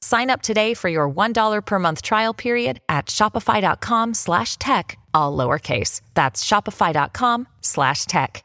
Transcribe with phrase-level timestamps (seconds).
[0.00, 5.36] Sign up today for your $1 per month trial period at shopify.com slash tech, all
[5.36, 6.00] lowercase.
[6.14, 8.44] That's shopify.com slash tech.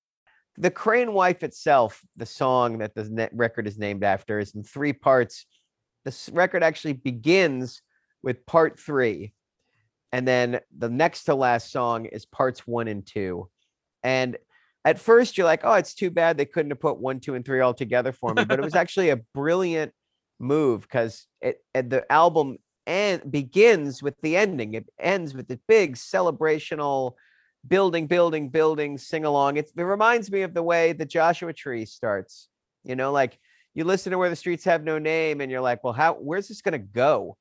[0.61, 4.93] The Crane Wife itself, the song that the record is named after, is in three
[4.93, 5.47] parts.
[6.05, 7.81] This record actually begins
[8.21, 9.33] with part three,
[10.11, 13.49] and then the next to last song is parts one and two.
[14.03, 14.37] And
[14.85, 17.43] at first, you're like, "Oh, it's too bad they couldn't have put one, two, and
[17.43, 19.93] three all together for me." But it was actually a brilliant
[20.39, 24.75] move because it and the album and begins with the ending.
[24.75, 27.15] It ends with the big celebrational
[27.67, 29.57] building, building, building, sing along.
[29.57, 32.47] It, it reminds me of the way the Joshua Tree starts.
[32.83, 33.37] You know, like
[33.73, 36.13] you listen to where the streets have no name, and you're like, well, how?
[36.15, 37.37] Where's this gonna go?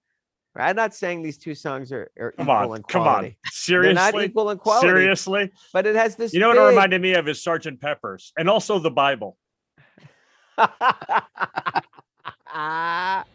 [0.57, 2.93] I'm not saying these two songs are, are Come equal on, in quality.
[2.93, 3.27] come quality.
[3.29, 3.33] on.
[3.45, 3.95] They're Seriously?
[3.95, 4.89] not equal in quality.
[4.89, 5.51] Seriously?
[5.73, 6.35] but it has this.
[6.35, 9.37] You know what it reminded me of is Sergeant Pepper's and also the Bible.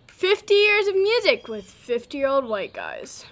[0.08, 3.26] 50 years of music with 50 year old white guys.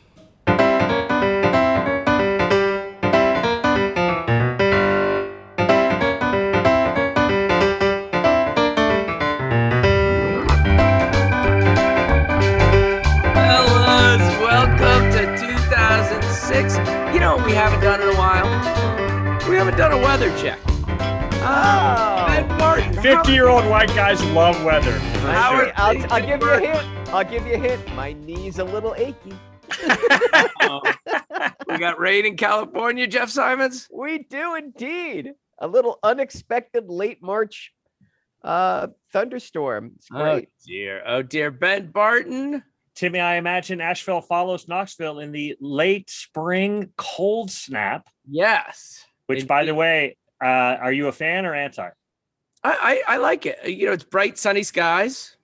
[16.53, 17.13] 2006.
[17.13, 18.45] You know what we haven't done in a while?
[19.49, 20.59] We haven't done a weather check.
[21.45, 22.25] Oh.
[22.27, 24.91] Ben Martin, 50 year old white guys love weather.
[24.93, 25.71] for I'll, sure.
[25.75, 27.09] I'll, I'll give you a hint.
[27.09, 27.95] I'll give you a hint.
[27.95, 29.33] My knee's a little achy.
[30.61, 30.81] Oh,
[31.67, 33.87] we got rain in California, Jeff Simons.
[33.91, 35.31] We do indeed.
[35.59, 37.71] A little unexpected late March
[38.43, 39.93] uh thunderstorm.
[39.95, 40.49] It's Oh great.
[40.65, 41.49] dear, oh dear.
[41.51, 42.63] Ben Barton.
[42.95, 49.03] Timmy, I imagine Asheville follows Knoxville in the late spring cold snap, Yes.
[49.27, 51.89] which, by the way, uh, are you a fan or anti?
[52.63, 53.59] I, I I like it.
[53.67, 55.35] You know, it's bright, sunny skies.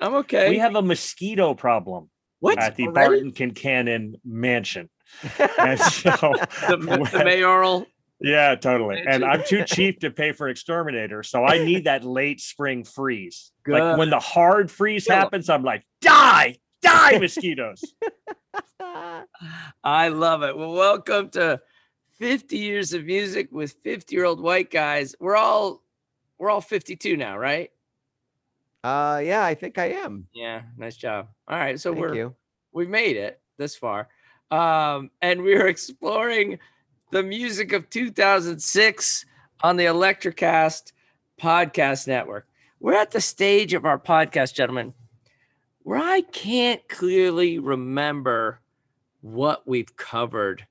[0.00, 0.48] I'm okay.
[0.50, 2.08] We have a mosquito problem
[2.40, 3.32] what at the already?
[3.32, 4.88] Barton Kincannon mansion.
[5.58, 6.10] And so,
[6.68, 7.86] the, the mayoral.
[8.20, 9.02] yeah, totally.
[9.06, 13.52] And I'm too cheap to pay for exterminator, so I need that late spring freeze.
[13.66, 17.82] Like when the hard freeze happens, I'm like, die, die, mosquitoes.
[19.84, 20.56] I love it.
[20.56, 21.60] Well, welcome to
[22.18, 25.14] 50 years of music with 50 year old white guys.
[25.20, 25.82] We're all
[26.38, 27.70] we're all 52 now, right?
[28.84, 30.26] Uh yeah, I think I am.
[30.32, 31.28] Yeah, nice job.
[31.48, 32.34] All right, so Thank we're you.
[32.72, 34.08] we made it this far.
[34.50, 36.58] Um, and we're exploring
[37.10, 39.26] the music of 2006
[39.62, 40.92] on the Electrocast
[41.40, 42.46] podcast network.
[42.78, 44.94] We're at the stage of our podcast, gentlemen,
[45.86, 48.58] where I can't clearly remember
[49.20, 50.66] what we've covered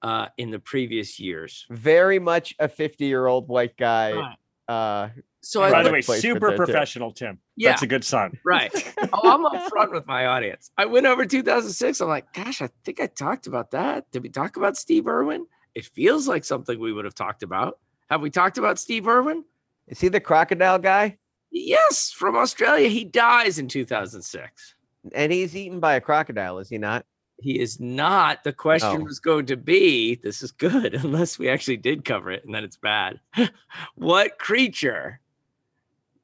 [0.00, 1.66] uh, in the previous years.
[1.68, 4.34] Very much a 50-year-old white guy.
[4.66, 5.10] Uh
[5.42, 6.64] So I By the way, super that, too.
[6.64, 7.38] professional, Tim.
[7.54, 7.72] Yeah.
[7.72, 8.38] That's a good sign.
[8.46, 8.72] Right.
[9.12, 10.70] oh, I'm up front with my audience.
[10.78, 12.00] I went over 2006.
[12.00, 14.10] I'm like, gosh, I think I talked about that.
[14.10, 15.46] Did we talk about Steve Irwin?
[15.74, 17.78] It feels like something we would have talked about.
[18.08, 19.44] Have we talked about Steve Irwin?
[19.86, 21.18] is he the crocodile guy?
[21.58, 22.88] Yes, from Australia.
[22.88, 24.74] He dies in 2006.
[25.14, 27.06] And he's eaten by a crocodile, is he not?
[27.40, 28.44] He is not.
[28.44, 29.04] The question Oh.
[29.04, 32.64] was going to be this is good, unless we actually did cover it and then
[32.64, 33.20] it's bad.
[33.94, 35.20] what creature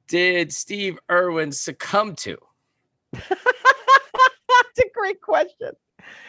[0.06, 2.36] did Steve Irwin succumb to?
[3.12, 5.70] That's a great question.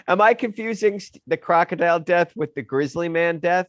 [0.08, 3.68] Am I confusing the crocodile death with the grizzly man death?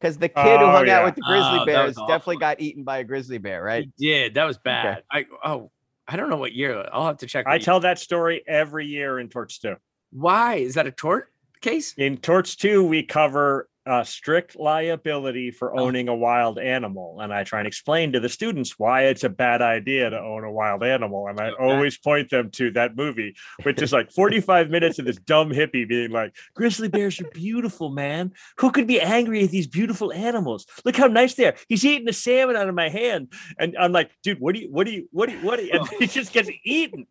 [0.00, 0.98] Because the kid who Oh, hung yeah.
[0.98, 2.06] out with the grizzly Oh, bears was awful.
[2.08, 3.88] definitely got eaten by a grizzly bear, right?
[3.98, 4.34] He did.
[4.34, 5.02] That was bad.
[5.10, 5.70] I oh,
[6.06, 6.88] I don't know what year.
[6.92, 7.46] I'll have to check.
[7.46, 9.74] I year- tell that story every year in Torts 2.
[10.10, 11.94] Why is that a tort case?
[11.98, 17.20] In Torts 2, we cover uh, strict liability for owning a wild animal.
[17.20, 20.44] And I try and explain to the students why it's a bad idea to own
[20.44, 21.26] a wild animal.
[21.28, 21.62] And I Okay.
[21.62, 25.88] always point them to that movie, which is like 45 minutes of this dumb hippie
[25.88, 28.32] being like, Grizzly bears are beautiful, man.
[28.58, 30.66] Who could be angry at these beautiful animals?
[30.84, 31.56] Look how nice they are.
[31.68, 33.32] He's eating a salmon out of my hand.
[33.58, 35.64] And I'm like, dude, what do you, what do you, what do you, what do
[35.64, 37.06] you, and he just gets eaten.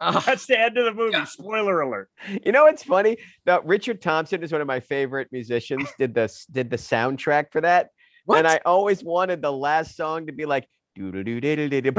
[0.00, 1.24] Oh, That's the end of the movie.
[1.26, 2.08] Spoiler alert.
[2.44, 3.18] You know what's funny?
[3.44, 5.88] That Richard Thompson is one of my favorite musicians.
[5.98, 7.90] Did the did the soundtrack for that,
[8.24, 8.38] what?
[8.38, 11.80] and I always wanted the last song to be like do do do do do
[11.80, 11.90] do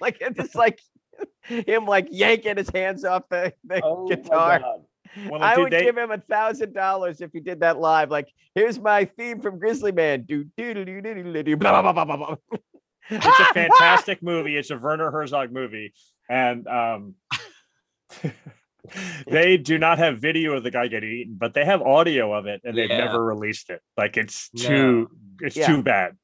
[0.00, 0.80] like it's just like
[1.42, 4.58] him like yanking his hands off the, the Oh my guitar.
[4.60, 4.80] God.
[5.30, 8.10] Well, I dude, would they- give him a thousand dollars if he did that live.
[8.10, 10.22] Like, here's my theme from Grizzly Man.
[10.22, 12.36] Do do do do do do do blah blah blah blah blah.
[13.08, 14.56] it's a fantastic movie.
[14.56, 15.92] It's a Werner Herzog movie,
[16.28, 17.14] and um,
[19.26, 22.46] they do not have video of the guy getting eaten, but they have audio of
[22.46, 22.98] it, and they've Yeah.
[22.98, 23.80] never released it.
[23.96, 24.66] Like it's No.
[24.66, 25.66] too, it's Yeah.
[25.66, 26.16] too bad.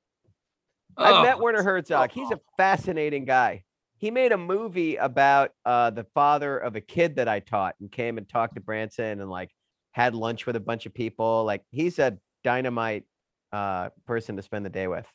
[0.96, 2.10] I've met Oh, Werner Herzog.
[2.12, 3.64] He's a fascinating guy.
[3.96, 7.90] He made a movie about uh, the father of a kid that I taught and
[7.90, 9.50] came and talked to Branson and like
[9.93, 11.44] had lunch with a bunch of people.
[11.44, 13.05] Like he's a dynamite
[13.52, 15.06] uh, person to spend the day with.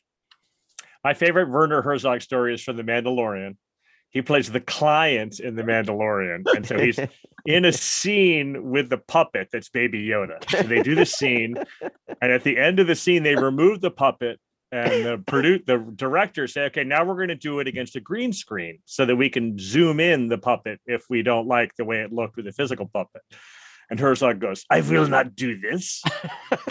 [1.04, 3.56] My favorite Werner Herzog story is from The Mandalorian.
[4.10, 6.98] He plays the client in The Mandalorian, and so he's
[7.44, 10.48] in a scene with the puppet that's Baby Yoda.
[10.50, 11.56] So they do the scene,
[12.22, 14.40] and at the end of the scene, they remove the puppet,
[14.72, 18.00] and the produce the director say, "Okay, now we're going to do it against a
[18.00, 21.84] green screen so that we can zoom in the puppet if we don't like the
[21.84, 23.22] way it looked with the physical puppet."
[23.90, 26.02] And Herzog goes, "I will not do this.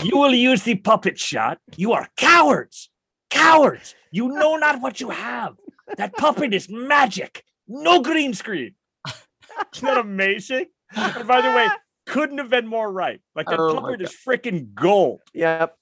[0.03, 1.59] You will use the puppet shot.
[1.75, 2.89] You are cowards,
[3.29, 3.95] cowards.
[4.11, 5.55] You know not what you have.
[5.97, 7.43] That puppet is magic.
[7.67, 8.75] No green screen."
[9.75, 10.65] Isn't that amazing?
[10.95, 11.67] And by the way,
[12.07, 13.19] couldn't have been more right.
[13.35, 15.21] Like that Oh puppet is freaking gold.
[15.33, 15.75] Yep.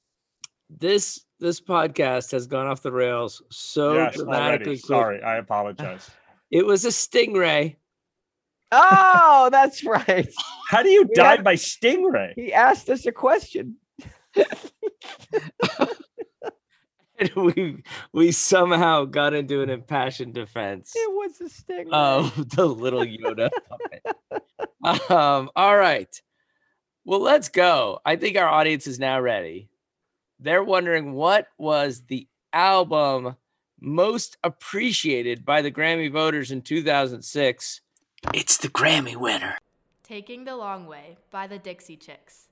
[0.69, 4.65] this this podcast has gone off the rails so yes, dramatically.
[4.67, 4.79] already.
[4.79, 6.09] Sorry, I apologize.
[6.51, 7.75] It was a stingray.
[8.71, 10.27] Oh, that's right.
[10.69, 12.33] How do you We die had- by stingray?
[12.35, 13.75] He asked us a question.
[17.19, 21.89] And we we somehow got into an impassioned defense It was a sting.
[21.91, 25.11] of the little Yoda puppet.
[25.11, 26.21] Um, all right.
[27.05, 27.99] Well, let's go.
[28.05, 29.69] I think our audience is now ready.
[30.39, 33.35] They're wondering what was the album
[33.79, 37.81] most appreciated by the Grammy voters in 2006.
[38.33, 39.57] It's the Grammy winner.
[40.03, 42.47] Taking the Long Way by the Dixie Chicks.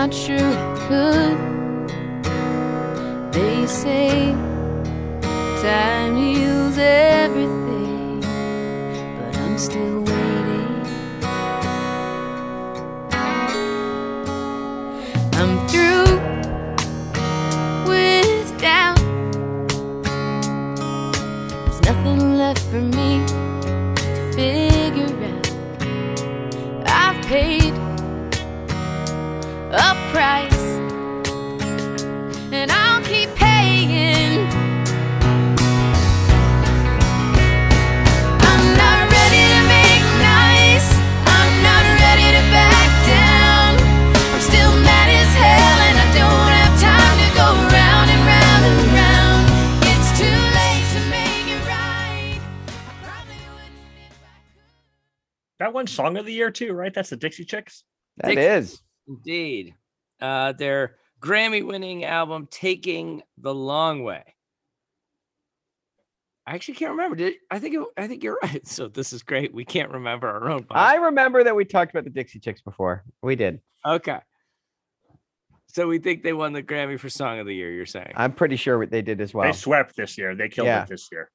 [0.00, 1.38] Not sure I could.
[3.32, 4.32] They say
[5.60, 8.20] time heals everything,
[9.18, 10.74] but I'm still waiting.
[15.40, 16.10] I'm through
[17.90, 19.00] with doubt.
[21.64, 23.10] There's nothing left for me
[23.96, 25.46] to figure out.
[26.86, 27.57] I've paid
[29.70, 30.62] a price,
[32.52, 34.46] and I'll keep paying.
[38.40, 40.88] I'm not ready to make nice.
[41.26, 43.76] I'm not ready to back down.
[44.34, 48.62] I'm still mad as hell, and I don't have time to go round and round
[48.64, 49.42] and round.
[49.84, 52.40] It's too late to make it right.
[52.40, 55.60] I probably wouldn't if I could.
[55.60, 56.92] That one song of the year too, right?
[56.94, 57.84] That's the Dixie Chicks.
[58.18, 58.80] That Dick- is.
[59.08, 59.74] Indeed.
[60.20, 64.22] Uh, their Grammy winning album, Taking the Long Way.
[66.46, 67.16] I actually can't remember.
[67.16, 68.66] Did I think it, I think you're right.
[68.66, 69.52] So this is great.
[69.52, 70.66] We can't remember our own.
[70.70, 73.04] I remember that we talked about the Dixie Chicks before.
[73.22, 73.60] We did.
[73.86, 74.20] okay.
[75.70, 77.70] So we think they won the Grammy for Song of the Year.
[77.70, 78.12] You're saying?
[78.16, 79.44] I'm pretty sure what they did as well.
[79.46, 80.34] They swept this year.
[80.34, 80.84] They killed Yeah.
[80.84, 81.30] it this year.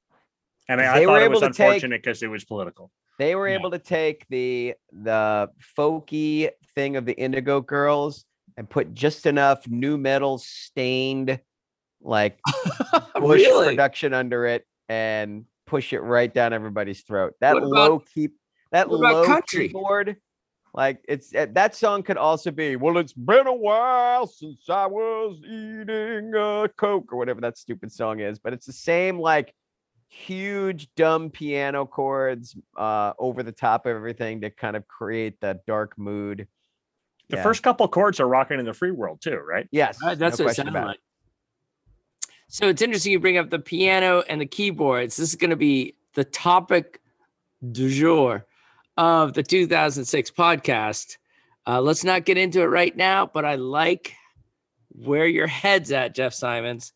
[0.68, 2.44] And I, I They were thought it able was to take- unfortunate because it was
[2.44, 2.90] political.
[3.18, 3.56] They were Yeah.
[3.58, 8.24] able to take the the folky thing of the Indigo Girls
[8.56, 11.40] and put just enough new metal stained
[12.00, 12.38] like
[13.14, 13.68] bush really?
[13.70, 17.34] production under it and push it right down everybody's throat.
[17.40, 18.34] That about- low keep
[18.72, 19.68] that low country?
[19.68, 20.16] keyboard,
[20.74, 22.74] like it's uh, that song could also be.
[22.76, 27.92] Well, it's been a while since I was eating a coke or whatever that stupid
[27.92, 29.54] song is, but it's the same like
[30.14, 35.66] huge dumb piano chords uh over the top of everything to kind of create that
[35.66, 36.46] dark mood.
[37.30, 37.42] The Yeah.
[37.42, 39.66] first couple chords are rocking in the free world too, right?
[39.72, 41.00] Yes, Uh, that's no what it sounded about like.
[42.48, 45.16] So it's interesting you bring up the piano and the keyboards.
[45.16, 47.00] This is going to be the topic
[47.72, 48.46] du jour
[48.96, 51.16] of the 2006 podcast.
[51.66, 54.14] Uh, let's not get into it right now, but I like
[54.90, 56.92] where your head's at, Jeff Simons.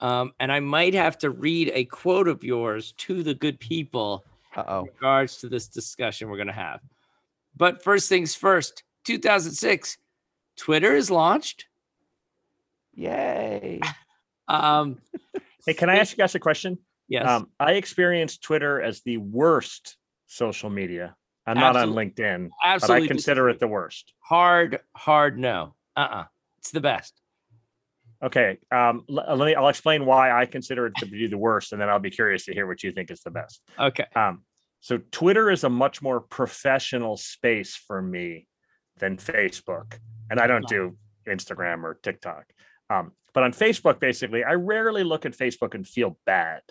[0.00, 4.24] Um, and I might have to read a quote of yours to the good people
[4.56, 4.80] Uh oh.
[4.80, 6.80] in regards to this discussion we're going to have.
[7.56, 9.98] But first things first, 2006,
[10.56, 11.66] Twitter is launched.
[12.94, 13.80] Yay.
[14.48, 14.98] Um,
[15.64, 16.76] Hey, can I ask you guys a question?
[17.06, 17.24] yes.
[17.28, 21.14] Um, I experienced Twitter as the worst social media.
[21.46, 22.06] I'm not on Absolutely.
[22.24, 23.52] LinkedIn, but I consider disagree.
[23.52, 24.12] it the worst.
[24.18, 25.74] hard, hard no.
[25.96, 26.24] Uh-uh.
[26.58, 27.20] It's the best.
[28.22, 28.58] Okay.
[28.70, 29.54] Um, l- let me.
[29.54, 32.44] I'll explain why I consider it to be the worst, and then I'll be curious
[32.46, 33.62] to hear what you think is the best.
[33.78, 34.06] Okay.
[34.14, 34.42] Um,
[34.80, 38.46] so Twitter is a much more professional space for me
[38.98, 39.98] than Facebook,
[40.30, 40.96] and I don't do
[41.26, 42.44] Instagram or TikTok.
[42.88, 46.62] Um, but on Facebook, basically, I rarely look at Facebook and feel bad.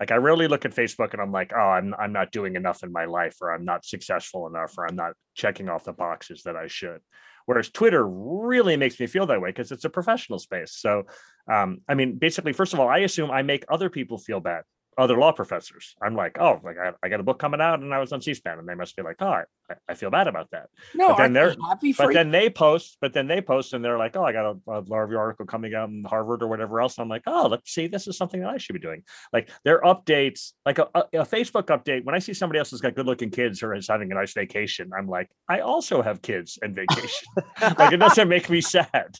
[0.00, 2.82] Like I rarely look at Facebook and I'm like, oh, I'm I'm not doing enough
[2.82, 6.42] in my life, or I'm not successful enough, or I'm not checking off the boxes
[6.44, 7.00] that I should.
[7.48, 10.72] Whereas Twitter really makes me feel that way because it's a professional space.
[10.72, 11.04] So,
[11.50, 14.64] um, I mean, basically, first of all, I assume I make other people feel bad,
[14.98, 15.94] other law professors.
[16.02, 18.20] I'm like, oh, like I, I got a book coming out, and I was on
[18.20, 19.44] C-SPAN, and they must be like, oh, I,
[19.88, 20.68] I feel bad about that.
[20.94, 22.14] No, But then they they're- happy for But you?
[22.14, 24.80] then they post, but then they post, and they're like, oh, I got a, a
[24.80, 26.98] law review article coming out in Harvard or whatever else.
[26.98, 29.04] And I'm like, oh, let's see, this is something that I should be doing.
[29.32, 32.04] Like their updates, like a, a, a Facebook update.
[32.04, 34.90] When I see somebody else who's got good-looking kids or is having a nice vacation,
[34.98, 37.28] I'm like, I also have kids and vacation.
[37.78, 39.14] like it doesn't make me sad.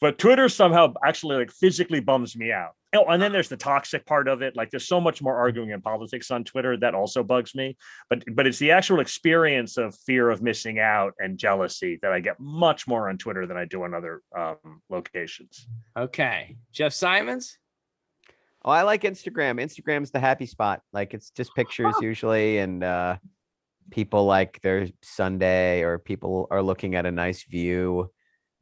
[0.00, 2.72] But Twitter somehow actually like physically bums me out.
[2.94, 4.56] Oh, and then there's the toxic part of it.
[4.56, 7.76] Like there's so much more arguing in politics on Twitter that also bugs me.
[8.08, 12.20] But but it's the actual experience of fear of missing out and jealousy that I
[12.20, 15.66] get much more on Twitter than I do on other um, locations.
[15.96, 16.56] Okay.
[16.72, 17.58] Jeff Simons?
[18.64, 19.60] Oh, I like Instagram.
[19.60, 20.82] Instagram's the happy spot.
[20.92, 23.16] Like it's just pictures usually, and uh,
[23.90, 28.10] people like their Sunday, or people are looking at a nice view,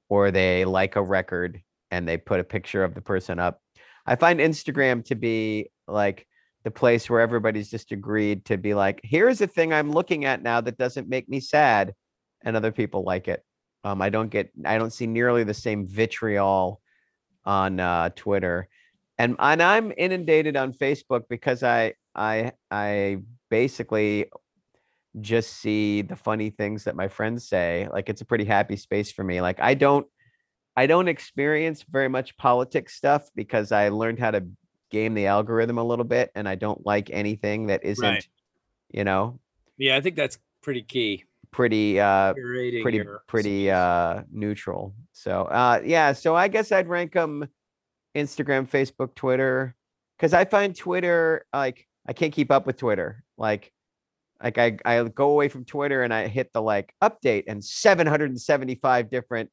[0.09, 1.61] or they like a record
[1.91, 3.61] and they put a picture of the person up.
[4.07, 6.27] I find Instagram to be like
[6.65, 10.43] the place where everybody's just agreed to be like, here's a thing I'm looking at
[10.43, 11.95] now that doesn't make me sad,
[12.43, 13.43] and other people like it.
[13.85, 16.81] Um, I don't get, I don't see nearly the same vitriol
[17.45, 18.69] on uh, Twitter
[19.19, 23.19] and and I'm inundated on Facebook because I I I
[23.51, 24.27] basically
[25.21, 27.89] just see the funny things that my friends say.
[27.93, 29.41] Like it's a pretty happy space for me.
[29.41, 30.07] Like I don't
[30.77, 34.47] I don't experience very much politics stuff because I learned how to
[34.91, 38.27] game the algorithm a little bit and I don't like anything that isn't
[38.91, 39.39] you know
[39.77, 41.25] Yeah, I think that's pretty key.
[41.51, 47.13] pretty uh Curating pretty pretty uh neutral so uh yeah so i guess i'd rank
[47.13, 47.49] them
[48.15, 49.75] instagram facebook twitter
[50.17, 53.73] because i find twitter like i can't keep up with twitter like
[54.43, 59.11] like I, I go away from twitter and i hit the like update and 775
[59.11, 59.51] different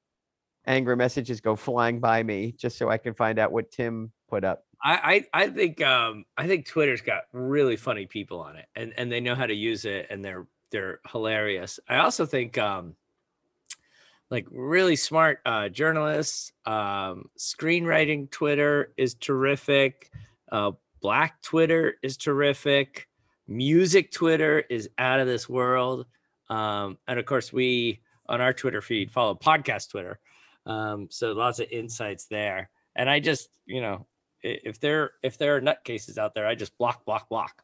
[0.68, 4.44] angry messages go flying by me just so i can find out what tim put
[4.44, 8.68] up I, I I think um I think Twitter's got really funny people on it
[8.76, 11.80] and and they know how to use it and they're they're hilarious.
[11.90, 12.96] I also think um
[14.30, 20.12] like really smart uh journalists um screenwriting Twitter is terrific.
[20.52, 23.08] Uh black Twitter is terrific.
[23.48, 26.06] Music Twitter is out of this world.
[26.50, 30.20] Um and of course we on our Twitter feed follow podcast Twitter.
[30.66, 32.70] Um so lots of insights there.
[32.96, 34.08] And I just, you know,
[34.42, 37.62] if there if there are nutcases out there, I just block, block, block.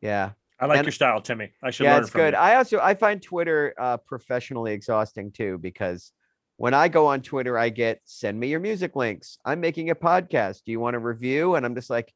[0.00, 1.50] yeah I like And- your style, Timmy.
[1.62, 2.38] I should yeah learn it's from good you.
[2.40, 6.12] i also i find twitter uh professionally exhausting too because
[6.56, 9.94] when i go on twitter i get send me your music links i'm making a
[9.94, 12.12] podcast do you want a review and i'm just like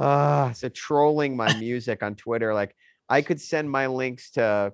[0.00, 2.74] ah so trolling my music on twitter like
[3.08, 4.72] i could send my links to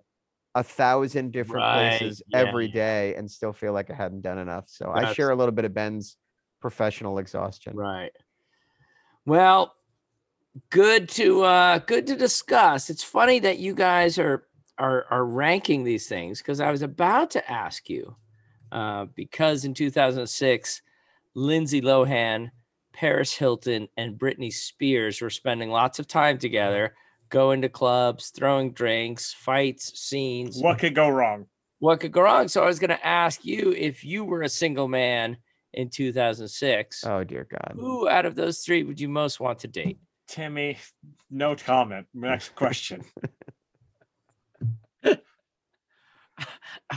[0.57, 4.38] a thousand different Right, places yeah, every day and still feel like i hadn't done
[4.38, 6.16] enough so i share a little bit of ben's
[6.61, 8.12] professional exhaustion Right.
[9.26, 9.75] Well,
[10.71, 12.90] good to uh good to discuss.
[12.90, 14.47] It's funny that you guys are
[14.78, 18.16] are are ranking these things because I was about to ask you
[18.73, 20.83] uh because in 2006
[21.35, 22.50] Lindsay Lohan,
[22.95, 26.41] Paris Hilton and Britney Spears were spending lots of time mm-hmm.
[26.41, 26.95] together,
[27.29, 30.63] going to clubs, throwing drinks, fights, scenes.
[30.63, 31.47] What could go wrong?
[31.85, 32.49] what could go wrong?
[32.49, 35.37] So I was going to ask you if you were a single man
[35.75, 37.05] in 2006.
[37.05, 37.75] Oh dear God.
[37.77, 39.99] Who out of those three would you most want to date?
[40.27, 40.79] Timmy,
[41.31, 42.07] no comment.
[42.15, 43.05] Next question.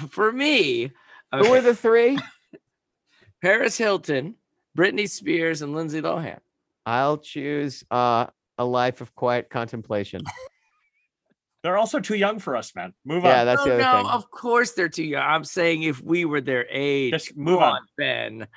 [0.10, 0.92] For me,
[1.34, 2.18] Who okay, are the three?
[3.42, 4.36] Paris Hilton,
[4.78, 6.38] Britney Spears, and Lindsay Lohan.
[6.86, 10.22] I'll choose uh, a life of quiet contemplation.
[11.64, 12.94] They're also too young for us, man.
[13.04, 13.46] Move Yeah, on.
[13.48, 14.12] that's the no, other no, thing.
[14.12, 15.24] of course they're too young.
[15.24, 17.12] I'm saying if we were their age.
[17.12, 17.82] Just move Come on.
[17.98, 18.48] Ben.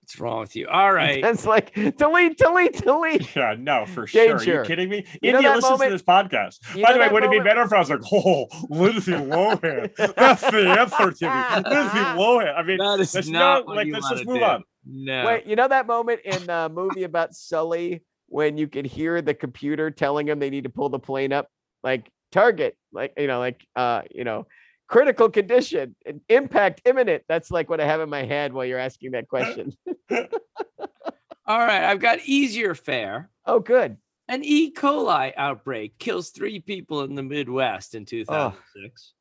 [0.00, 0.66] What's wrong with you?
[0.68, 1.20] All right.
[1.20, 3.28] That's like delete, delete, delete.
[3.36, 4.36] Yeah, no, for sure.
[4.36, 5.04] Are you kidding me?
[5.20, 6.76] You know India listens moment- to this podcast.
[6.76, 9.12] you By the way, that would it be better if I was like, oh, Lindsay
[9.12, 9.94] Lohan?
[10.14, 11.68] That's the answer, Timmy.
[11.68, 12.56] Lindsay Lohan.
[12.56, 14.44] I mean, That is let's not not what like you let's just move do.
[14.44, 14.64] on.
[14.90, 15.26] No.
[15.26, 19.34] Wait, you know that moment in the movie about Sully when you could hear the
[19.34, 21.50] computer telling him they need to pull the plane up,
[21.82, 24.46] like target, like you know, like uh, you know,
[24.86, 27.22] critical condition, and impact imminent.
[27.28, 29.76] That's like what I have in my head while you're asking that question.
[30.10, 31.84] All right.
[31.84, 33.30] I've got easier fare.
[33.46, 33.96] oh, good.
[34.30, 34.70] An E.
[34.72, 39.12] coli outbreak kills three people in the Midwest in 2006.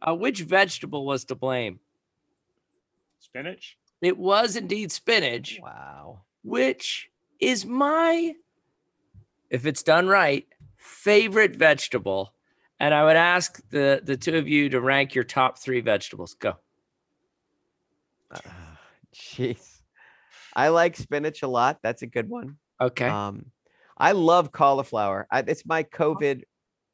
[0.00, 1.80] Uh, which vegetable was to blame?
[3.18, 3.76] Spinach.
[4.04, 6.22] It was indeed spinach, Wow.
[6.42, 8.34] which is my,
[9.50, 10.46] if it's done right,
[10.76, 12.32] favorite vegetable.
[12.80, 16.34] And I would ask the the two of you to rank your top three vegetables.
[16.34, 16.56] Go.
[18.32, 18.78] Ah,
[19.14, 19.80] Jeez.
[20.54, 21.78] I like spinach a lot.
[21.82, 22.56] That's a good one.
[22.80, 23.08] Okay.
[23.08, 23.46] Um,
[23.96, 25.26] I love cauliflower.
[25.30, 26.42] I, it's my COVID,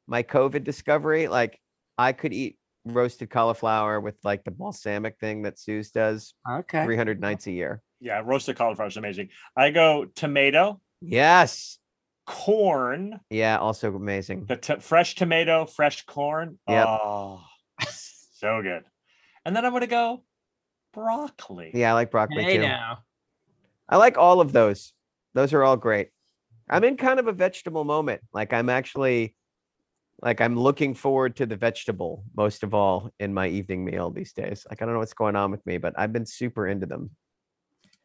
[0.07, 1.27] my COVID discovery.
[1.27, 1.59] Like
[1.97, 6.83] I could eat roasted cauliflower with like the balsamic thing that Suze does okay.
[6.85, 7.81] 300 nights a year.
[7.99, 9.29] Yeah, roasted cauliflower is amazing.
[9.55, 11.77] I go tomato, Yes.
[12.25, 13.57] corn, Yeah.
[13.59, 14.45] Also amazing.
[14.45, 16.57] the t- fresh tomato, fresh corn.
[16.67, 16.87] Yep.
[16.87, 17.43] Oh,
[17.87, 18.83] so good.
[19.45, 20.23] And then I'm gonna go
[20.93, 21.71] broccoli.
[21.73, 21.91] Yeah.
[21.91, 22.63] I like broccoli Hey too.
[22.63, 22.99] now.
[23.89, 24.93] I like all of those.
[25.33, 26.09] Those are all great.
[26.69, 28.21] I'm in kind of a vegetable moment.
[28.33, 29.35] Like I'm actually
[30.21, 34.33] like I'm looking forward to the vegetable most of all in my evening meal these
[34.33, 34.65] days.
[34.69, 37.11] Like I don't know what's going on with me, but I've been super into them.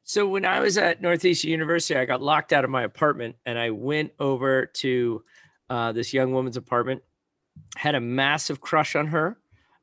[0.04, 3.58] So when I was at Northeastern University, I got locked out of my apartment and
[3.58, 5.24] I went over to
[5.68, 7.02] uh, this young woman's apartment.
[7.74, 9.36] Had a massive crush on her.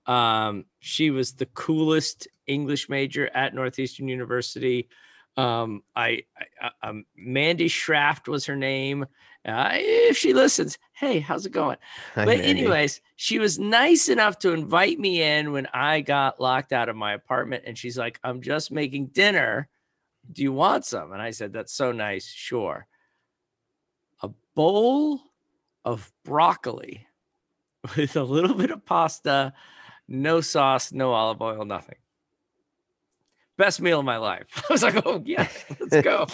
[0.06, 4.90] Um, she was the coolest English major at Northeastern University.
[5.36, 9.06] Um, I, I, I um, Mandy Schraft was her name.
[9.46, 11.78] Uh, if she listens, hey, how's it going?
[12.16, 12.50] Hi, But Mandy.
[12.50, 16.96] anyways, she was nice enough to invite me in when I got locked out of
[16.96, 19.68] my apartment, and she's like, "I'm just making dinner.
[20.32, 22.26] Do you want some?" And I said, "That's so nice.
[22.26, 22.88] Sure."
[24.22, 25.20] A bowl
[25.84, 27.06] of broccoli
[27.98, 29.52] with a little bit of pasta,
[30.08, 31.98] no sauce, no olive oil, nothing.
[33.58, 34.46] Best meal of my life.
[34.70, 35.50] I was like, "Oh yeah,
[35.82, 36.28] let's go."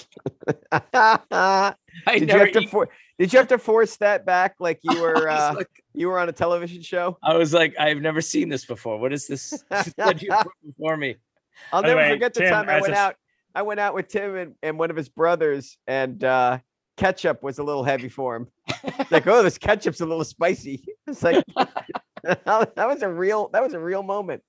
[2.08, 5.02] I did you have to for- did you have to force that back like you
[5.02, 7.18] were uh, like- you were on a television show?
[7.24, 8.98] I was like, I've never seen this before.
[9.00, 9.64] What is this
[9.98, 11.16] that you put before me?
[11.74, 13.16] I'll never forget the Tim, time I went a out.
[13.56, 16.60] I went out with Tim and, and one of his brothers, and uh,
[16.96, 18.48] ketchup was a little heavy for him.
[19.10, 20.86] like, oh, this ketchup's a little spicy.
[21.08, 21.44] It's like
[22.24, 24.44] that was a real that was a real moment.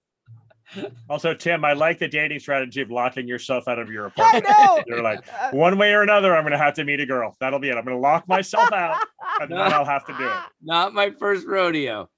[1.08, 4.46] Also, Tim, I like the dating strategy of locking yourself out of your I apartment.
[4.48, 4.82] know.
[4.86, 5.20] You're like,
[5.52, 7.36] one way or another, I'm gonna have to meet a girl.
[7.40, 7.76] That'll be it.
[7.76, 8.96] I'm gonna lock myself out,
[9.40, 10.36] and then I'll have to do it.
[10.62, 12.08] Not my first rodeo.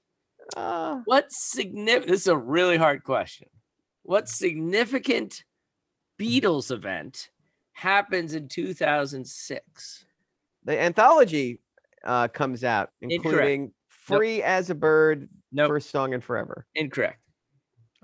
[0.57, 2.11] Ah, What significant?
[2.11, 3.47] This is a really hard question.
[4.03, 5.43] What significant
[6.19, 7.29] Beatles event
[7.71, 10.05] happens in 2006?
[10.65, 11.59] the anthology
[12.05, 13.25] uh, comes out, Incorrect.
[13.25, 13.71] including Nope.
[13.89, 16.65] "Free as a Bird," No, first song in forever.
[16.75, 17.19] incorrect.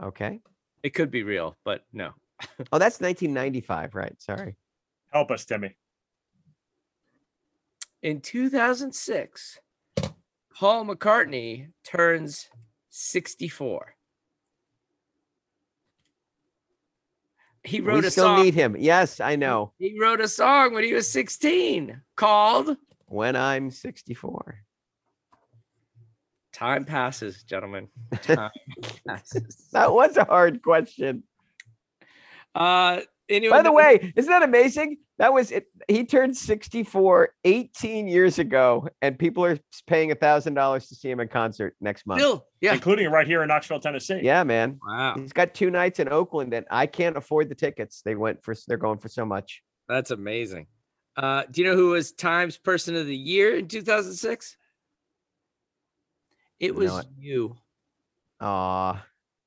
[0.01, 0.39] Okay.
[0.83, 2.11] It could be real, but no.
[2.71, 4.15] Oh, that's 1995, right?
[4.21, 4.55] Sorry.
[5.11, 5.75] Help us, Timmy.
[8.01, 9.59] In 2006,
[10.55, 12.47] Paul McCartney turns
[12.89, 13.95] 64.
[17.63, 18.43] He wrote we a still song.
[18.43, 18.75] need him.
[18.79, 19.73] Yes, I know.
[19.79, 24.63] He wrote a song when he was 16 called When I'm 64.
[26.53, 27.87] Time Passes, gentlemen.
[28.21, 28.51] Time
[29.07, 29.67] passes.
[29.71, 31.23] That was a hard question.
[32.55, 34.97] Uh, anyway, By the way, isn't that amazing?
[35.19, 35.67] That was it.
[35.87, 41.09] He turned 64 18 years ago, and people are paying a thousand dollars to see
[41.11, 42.21] him in concert next month.
[42.21, 42.73] Still, yeah.
[42.73, 44.21] including right here in Knoxville, Tennessee.
[44.23, 44.79] Yeah, man.
[44.85, 48.01] Wow, He's got two nights in Oakland, and I can't afford the tickets.
[48.03, 49.61] They went for they're going for so much.
[49.87, 50.67] that's amazing.
[51.17, 54.55] Uh, do you know who was Times Person of the Year in 2006?
[56.59, 57.55] It No, was you
[58.41, 59.05] Aw,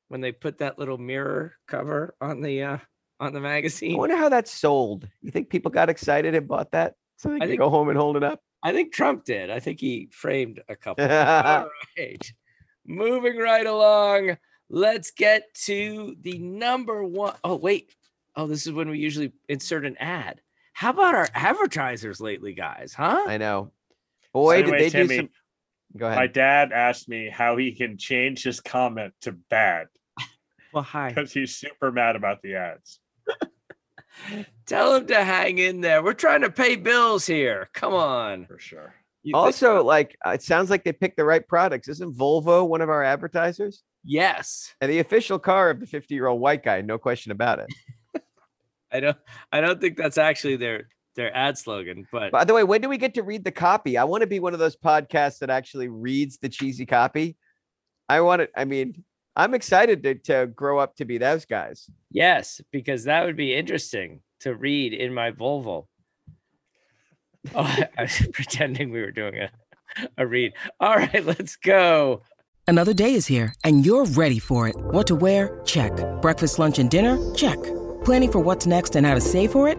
[0.09, 2.79] when they put that little mirror cover on the uh,
[3.21, 3.95] on the magazine.
[3.95, 5.09] I wonder how that sold.
[5.23, 7.89] You think people got excited and bought that so they I could think- go home
[7.89, 8.41] and hold it up?
[8.65, 9.51] I think Trump did.
[9.51, 11.05] I think he framed a couple.
[11.11, 12.33] All right.
[12.87, 14.37] Moving right along.
[14.71, 17.35] Let's get to the number one.
[17.43, 17.93] Oh, wait.
[18.37, 20.41] Oh, this is when we usually insert an ad.
[20.75, 22.95] How about our advertisers lately, guys?
[22.95, 23.25] Huh?
[23.27, 23.73] I know.
[24.33, 25.31] Boy, anyway, did they Timmy, do some.
[25.97, 26.19] Go ahead.
[26.19, 29.87] My dad asked me how he can change his comment to bad
[30.73, 31.09] Well, hi.
[31.11, 32.99] because he's super mad about the ads.
[34.67, 36.03] Tell him to hang in there.
[36.03, 37.69] We're trying to pay bills here.
[37.75, 38.47] Come on.
[38.47, 38.95] For sure.
[39.23, 41.89] You think- also, like, uh, it sounds like they picked the right products.
[41.89, 43.83] Isn't Volvo one of our advertisers?
[44.05, 44.75] yes.
[44.81, 47.67] And the official car of the 50 year old white guy, no question about it.
[48.93, 49.17] I don't.
[49.53, 52.89] I don't think that's actually their their ad slogan, but By the way, when do
[52.89, 53.99] we get to read the copy?
[53.99, 57.37] I want to be one of those podcasts that actually reads the cheesy copy.
[58.09, 58.51] I want it.
[58.57, 59.05] I mean,
[59.37, 61.89] I'm excited to, to grow up to be those guys.
[62.11, 65.87] yes, because that would be interesting to read in my Volvo.
[67.57, 69.51] Oh, I, I was pretending we were doing a
[70.17, 70.53] a read.
[70.81, 72.23] All right, let's go.
[72.67, 74.77] Another day is here, and you're ready for it.
[74.77, 75.61] What to wear?
[75.65, 75.93] Check.
[76.23, 77.19] Breakfast, lunch, and dinner?
[77.35, 77.59] Check.
[78.05, 79.79] Planning for what's next and how to save for it?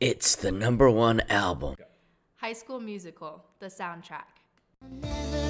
[0.00, 1.76] It's the number one album.
[2.36, 5.49] High School Musical, the soundtrack.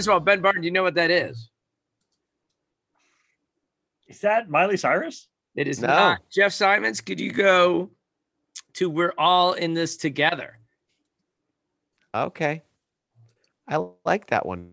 [0.00, 1.50] First of all, Ben Barton, do you know what that is?
[4.08, 5.28] Is that Miley Cyrus?
[5.54, 5.88] It is No.
[5.88, 6.22] not.
[6.30, 7.90] Jeff Simons, could you go
[8.74, 10.58] to We're All in This Together?
[12.14, 12.62] Okay.
[13.68, 14.72] I like that one.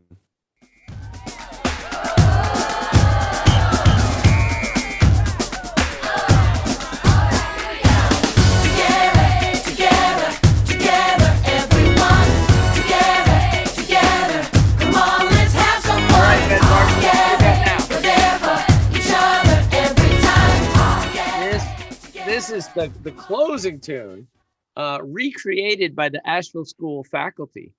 [22.77, 24.27] The, the closing tune,
[24.75, 27.73] uh, recreated by the Asheville School faculty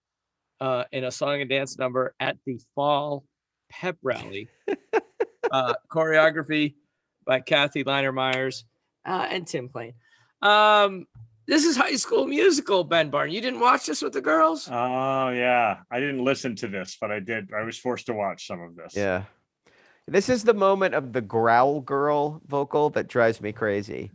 [0.60, 3.24] uh, in a song and dance number at the fall
[3.70, 4.48] pep rally.
[5.52, 6.74] uh, choreography
[7.24, 8.64] by Kathy Liner Myers
[9.06, 9.92] uh, and Tim Plain.
[10.42, 11.06] Um,
[11.46, 13.32] this is High School Musical, Ben Barton.
[13.32, 14.68] You didn't watch this with the girls?
[14.68, 15.78] Oh yeah.
[15.92, 17.50] I didn't listen to this, but I did.
[17.56, 18.96] I was forced to watch some of this.
[18.96, 19.24] Yeah.
[20.08, 24.10] This is the moment of the growl girl vocal that drives me crazy.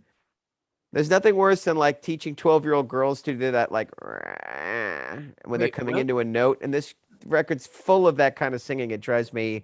[0.94, 3.90] There's nothing worse than like teaching 12 year old girls to do that, like
[5.46, 6.02] when they're coming what?
[6.02, 6.60] into a note.
[6.62, 6.94] And this
[7.26, 8.92] record's full of that kind of singing.
[8.92, 9.64] It drives me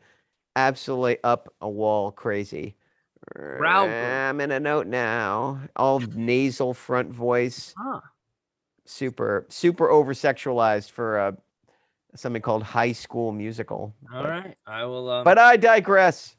[0.56, 2.76] absolutely up a wall crazy.
[3.36, 5.62] I'm in a note now.
[5.76, 7.76] All nasal front voice.
[7.78, 8.02] Huh.
[8.86, 11.32] Super, super over sexualized for uh,
[12.16, 13.94] something called High School Musical.
[14.12, 14.58] All but, right.
[14.66, 15.12] I will.
[15.12, 16.36] Um, but I digress.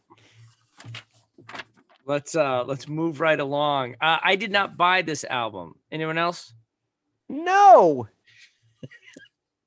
[2.10, 3.94] Let's uh let's move right along.
[4.00, 5.76] Uh, I did not buy this album.
[5.92, 6.52] Anyone else?
[7.28, 8.08] No.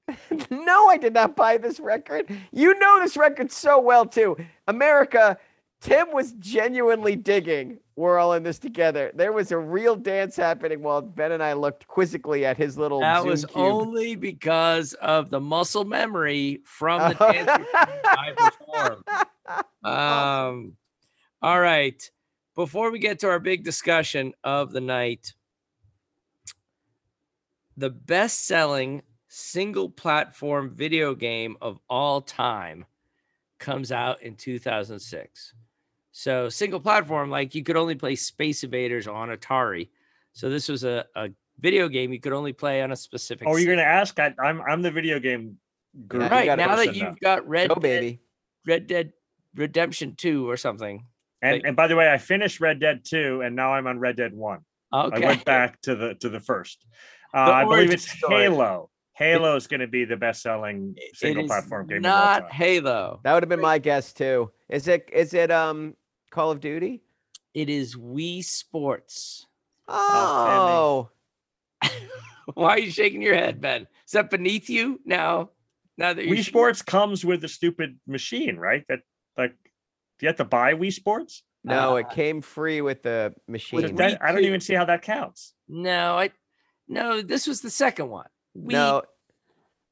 [0.51, 2.29] no, I did not buy this record.
[2.51, 4.35] You know this record so well too.
[4.67, 5.37] America,
[5.79, 7.79] Tim was genuinely digging.
[7.95, 9.11] We're all in this together.
[9.13, 12.99] There was a real dance happening while Ben and I looked quizzically at his little
[12.99, 13.57] That Zoom was cube.
[13.57, 19.03] only because of the muscle memory from the dance I performed.
[19.83, 20.77] Um,
[21.41, 22.09] all right.
[22.55, 25.33] Before we get to our big discussion of the night,
[27.77, 32.85] the best selling single platform video game of all time
[33.59, 35.53] comes out in 2006.
[36.11, 39.89] So, single platform, like you could only play Space Invaders on Atari.
[40.33, 43.47] So this was a, a video game you could only play on a specific.
[43.47, 44.19] Oh, you're gonna ask?
[44.19, 45.57] I, I'm I'm the video game
[46.07, 46.27] guru.
[46.27, 48.19] right now that you've got Red Go Dead, baby.
[48.65, 49.13] Red Dead
[49.55, 51.05] Redemption Two or something.
[51.43, 53.99] And Like- and by the way, I finished Red Dead 2 and now I'm on
[53.99, 54.59] Red Dead 1.
[54.93, 55.23] Okay.
[55.23, 56.85] I went back to the to the first.
[57.33, 58.43] Uh, The I believe it's story.
[58.43, 58.89] Halo.
[59.15, 62.57] Halo is going to be the best-selling single is platform game Not of all time.
[62.57, 63.19] Halo.
[63.23, 64.51] That would have been my guess too.
[64.69, 65.95] Is it is it um
[66.31, 67.03] Call of Duty?
[67.53, 69.45] It is Wii Sports.
[69.87, 71.09] Oh,
[72.53, 73.87] Why are you shaking your head, Ben?
[74.07, 75.49] Is that beneath you now?
[75.97, 78.83] Now that you're Wii sh- Sports comes with a stupid machine, right?
[78.89, 78.99] That
[79.37, 79.69] like, do
[80.23, 81.43] you have to buy Wii Sports?
[81.65, 83.81] no, Uh, it came free with the machine.
[83.81, 85.53] But that- I don't even see how that counts.
[85.67, 86.31] No, I
[86.87, 87.21] no.
[87.21, 88.27] This was the second one.
[88.57, 89.03] Wii, No,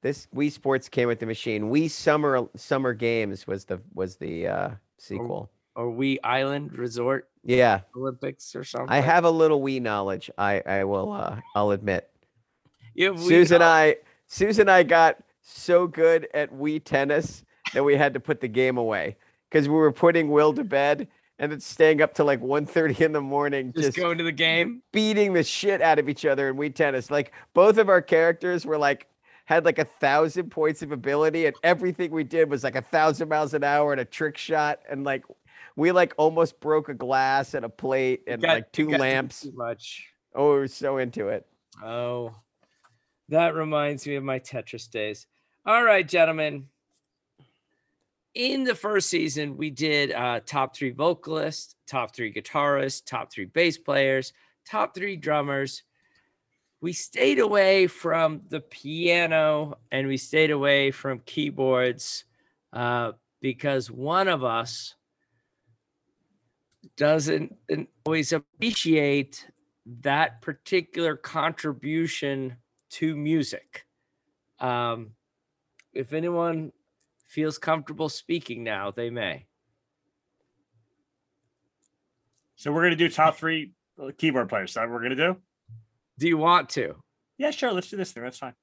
[0.02, 1.70] this Wii Sports came with the machine.
[1.72, 5.50] Wii Summer Summer Games was the was the uh sequel.
[5.76, 8.90] or Wii Island Resort Yeah, Olympics or something.
[8.90, 10.30] I have a little Wii knowledge.
[10.38, 12.10] I I will uh I'll admit.
[12.94, 17.84] You have Susan Island- I Susan and I got so good at Wii tennis that
[17.84, 19.16] we had to put the game away
[19.52, 23.12] because we were putting Will to bed and then staying up till like 1.30 in
[23.12, 24.82] the morning just, just going to the game.
[24.94, 27.12] beating the shit out of each other in Wii tennis.
[27.12, 29.08] Like both of our characters were like
[29.46, 33.28] had like a thousand points of ability, and everything we did was like a thousand
[33.28, 35.26] miles an hour and a trick shot, and like
[35.76, 39.42] we like almost broke a glass and a plate and got- like two to lamps.
[39.42, 40.08] Too much.
[40.34, 41.46] Oh, we were so into it.
[41.84, 42.34] Oh,
[43.30, 45.28] that reminds me of my Tetris days.
[45.66, 46.68] All right, gentlemen.
[48.34, 53.46] In the first season, we did uh, top three vocalists, top three guitarists, top three
[53.46, 54.32] bass players,
[54.66, 55.84] top three drummers.
[56.80, 62.24] We stayed away from the piano and we stayed away from keyboards
[62.72, 64.96] uh, because one of us
[66.96, 67.54] doesn't
[68.06, 69.46] always appreciate
[70.02, 72.56] that particular contribution
[72.92, 73.86] to music.
[74.60, 75.12] Um,
[75.94, 76.72] if anyone
[77.32, 79.46] feels comfortable speaking now, they may.
[82.58, 84.72] So we're going to do top three uh, keyboard players.
[84.72, 85.38] Is that what we're going to do?
[86.20, 86.96] Do you want to?
[87.38, 87.72] Yeah, sure.
[87.72, 88.24] Let's do this thing.
[88.24, 88.54] That's fine.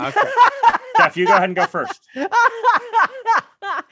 [0.00, 0.20] Okay.
[0.96, 2.08] Jeff, you go ahead and go first.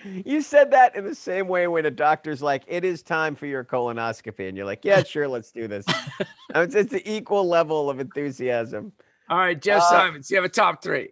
[0.05, 3.47] you said that in the same way when a doctor's like, "It is time for
[3.47, 5.85] your colonoscopy," and you're like, "Yeah, sure, let's do this."
[6.55, 8.93] it's, it's the equal level of enthusiasm.
[9.29, 11.11] All right, Jeff Uh, Simons, you have a top three.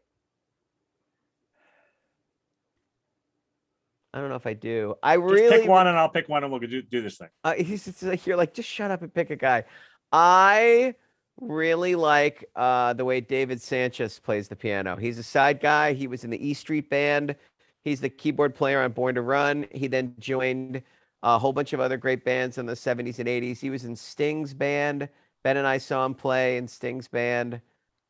[4.15, 4.95] I don't know if I do.
[5.03, 7.29] I Just really pick one and I'll pick one and we'll do, do this thing.
[7.45, 9.65] Uh, he's just like you're like just shut up and pick a guy.
[10.13, 10.95] I
[11.41, 14.97] really like uh, the way David Sancious plays the piano.
[14.97, 15.93] He's a side guy.
[15.93, 17.37] He was in the E Street Band.
[17.85, 19.67] He's the keyboard player on Born to Run.
[19.73, 20.83] He then joined
[21.23, 23.61] a whole bunch of other great bands in the 70s and 80s.
[23.61, 25.09] He was in Sting's band.
[25.43, 27.61] Ben and I saw him play in Sting's band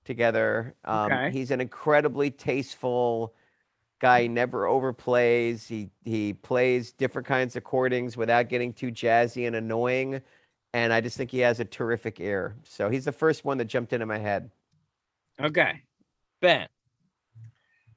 [0.05, 0.75] together.
[0.85, 1.31] Um, Okay.
[1.31, 3.35] He's an incredibly tasteful
[3.99, 4.27] guy.
[4.27, 5.67] Never overplays.
[5.67, 10.21] He he plays different kinds of chordings without getting too jazzy and annoying.
[10.75, 12.57] And I just think he has a terrific ear.
[12.65, 14.51] So he's the first one that jumped into my head.
[15.41, 15.83] Okay.
[16.41, 16.69] Ben.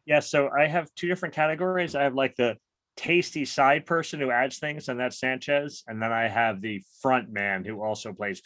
[0.06, 1.96] Yeah, so I have two different categories.
[1.96, 2.58] I have like the
[2.98, 5.84] tasty side person who adds things, and that's Sancious.
[5.88, 8.42] And then I have the front man who also plays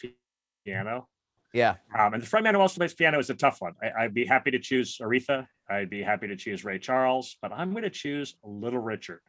[0.64, 1.08] piano.
[1.56, 1.76] Yeah.
[1.98, 3.72] Um, and the front man who also plays piano is a tough one.
[3.82, 5.46] I, I'd be happy to choose Aretha.
[5.70, 9.20] I'd be happy to choose Ray Charles, but I'm going to choose Little Richard.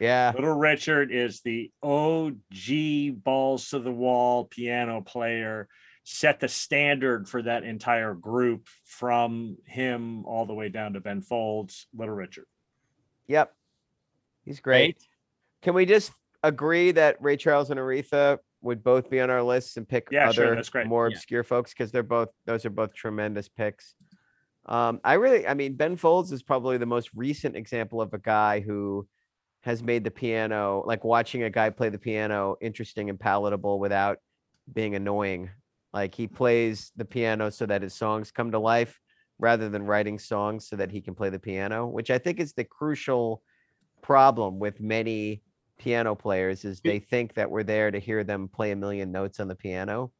[0.00, 0.32] Yeah.
[0.34, 5.68] Little Richard is the OG balls to the wall piano player,
[6.02, 11.22] set the standard for that entire group from him all the way down to Ben
[11.22, 12.46] Folds, Little Richard.
[13.28, 13.54] Yep.
[14.44, 14.96] He's great.
[15.62, 16.10] Can we just
[16.42, 20.28] agree that Ray Charles and Aretha would both be on our lists and pick Yeah,
[20.28, 20.86] other great.
[20.86, 21.16] more Yeah.
[21.16, 23.94] obscure folks because they're both those are both tremendous picks.
[24.66, 28.18] Um, I really, I mean, Ben Folds is probably the most recent example of a
[28.18, 29.08] guy who
[29.62, 34.18] has made the piano, like watching a guy play the piano, interesting and palatable without
[34.72, 35.50] being annoying.
[35.92, 39.00] Like he plays the piano so that his songs come to life
[39.38, 42.52] rather than writing songs so that he can play the piano, which I think is
[42.52, 43.42] the crucial
[44.02, 45.42] problem with many
[45.80, 49.40] piano players is they think that we're there to hear them play a million notes
[49.40, 50.12] on the piano.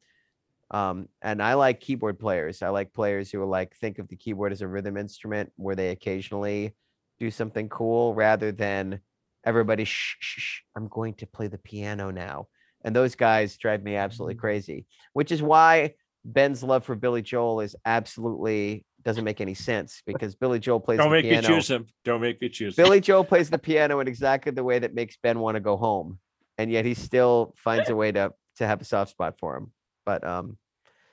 [0.70, 2.62] Um, and I like keyboard players.
[2.62, 5.76] I like players who are like think of the keyboard as a rhythm instrument where
[5.76, 6.74] they occasionally
[7.18, 9.00] do something cool rather than
[9.44, 12.48] everybody shh, shh, shh I'm going to play the piano now.
[12.82, 15.94] And those guys drive me absolutely crazy, which is why
[16.24, 20.98] Ben's love for Billy Joel is absolutely doesn't make any sense because Billy Joel plays
[20.98, 21.48] Don't make piano.
[21.48, 21.86] me choose him.
[22.04, 22.84] Don't make me choose him.
[22.84, 25.76] Billy Joel plays the piano in exactly the way that makes Ben want to go
[25.76, 26.18] home,
[26.58, 29.72] and yet he still finds a way to to have a soft spot for him.
[30.04, 30.58] But um,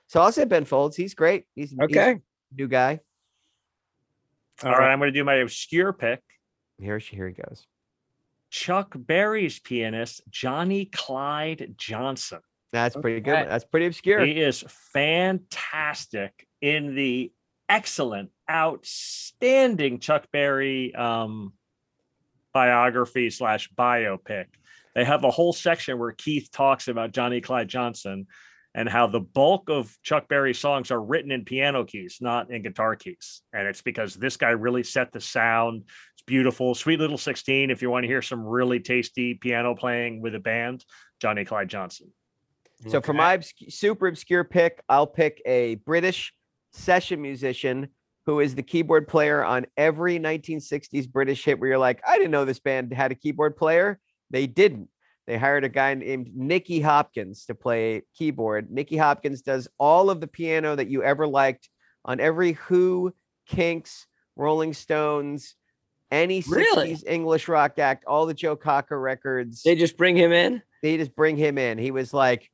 [0.08, 0.96] So I'll say Ben Folds.
[0.98, 1.46] He's great.
[1.56, 2.20] He's he's a Okay.
[2.56, 3.00] new guy.
[4.64, 6.22] All right, I'm going to do my obscure pick.
[6.80, 7.68] Here, she- here he goes.
[8.50, 12.40] Chuck Berry's pianist, Johnnie Clyde Johnson.
[12.72, 13.34] That's pretty good.
[13.36, 13.46] Okay.
[13.48, 14.26] That's pretty obscure.
[14.26, 17.32] He is fantastic in the
[17.70, 21.54] excellent, outstanding Chuck Berry um,
[22.54, 24.46] biography slash biopic.
[24.96, 28.28] They have a whole section where Keith talks about Johnnie Clyde Johnson
[28.74, 32.62] and how the bulk of Chuck Berry's songs are written in piano keys, not in
[32.62, 33.42] guitar keys.
[33.54, 35.84] And it's because this guy really set the sound.
[36.14, 36.76] It's beautiful.
[36.76, 40.40] Sweet Little 16, if you want to hear some really tasty piano playing with a
[40.40, 40.86] band,
[41.20, 42.12] Johnnie Clyde Johnson.
[42.88, 46.34] So for my obsc- super obscure pick, I'll pick a British
[46.78, 47.90] session musician
[48.26, 52.32] who is the keyboard player on every 1960s British hit where you're like, I didn't
[52.32, 54.00] know this band had a keyboard player.
[54.32, 54.90] They didn't.
[55.28, 58.70] They hired a guy named Nicky Hopkins to play keyboard.
[58.70, 61.70] Nicky Hopkins does all of the piano that you ever liked
[62.06, 63.14] on every Who,
[63.48, 65.56] Kinks, Rolling Stones,
[66.12, 66.98] any 60s Really?
[67.08, 70.62] English rock act, all the Joe Cocker records They just bring him in.
[70.82, 71.78] they just bring him in.
[71.78, 72.50] He was like,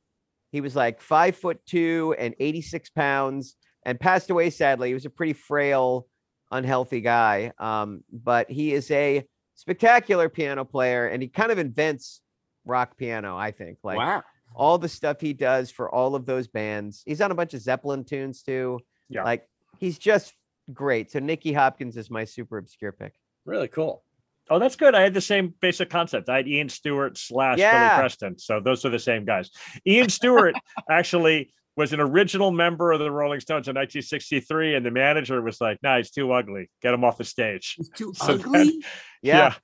[0.50, 4.88] he was like five foot two and 86 pounds and passed away sadly.
[4.88, 6.06] He was a pretty frail,
[6.50, 7.52] unhealthy guy.
[7.58, 12.20] Um, but he is a spectacular piano player and he kind of invents
[12.64, 13.78] rock piano, I think.
[13.82, 14.22] Like wow.
[14.54, 17.02] all the stuff he does for all of those bands.
[17.04, 18.80] He's on a bunch of Zeppelin tunes too.
[19.08, 19.24] Yeah.
[19.24, 19.46] Like
[19.78, 20.32] he's just
[20.72, 21.10] great.
[21.10, 23.14] So Nicky Hopkins is my super obscure pick.
[23.44, 24.02] Really cool.
[24.50, 24.94] Oh, that's good.
[24.94, 26.28] I had the same basic concept.
[26.28, 27.88] I had Ian Stewart slash Yeah.
[27.88, 28.38] Billy Preston.
[28.38, 29.50] So those are the same guys.
[29.86, 30.54] Ian Stewart
[30.90, 35.60] actually was an original member of the Rolling Stones in 1963, and the manager was
[35.60, 36.70] like, "Nah, he's too ugly.
[36.82, 38.82] Get him off the stage." He's too So ugly.
[39.22, 39.54] Yeah.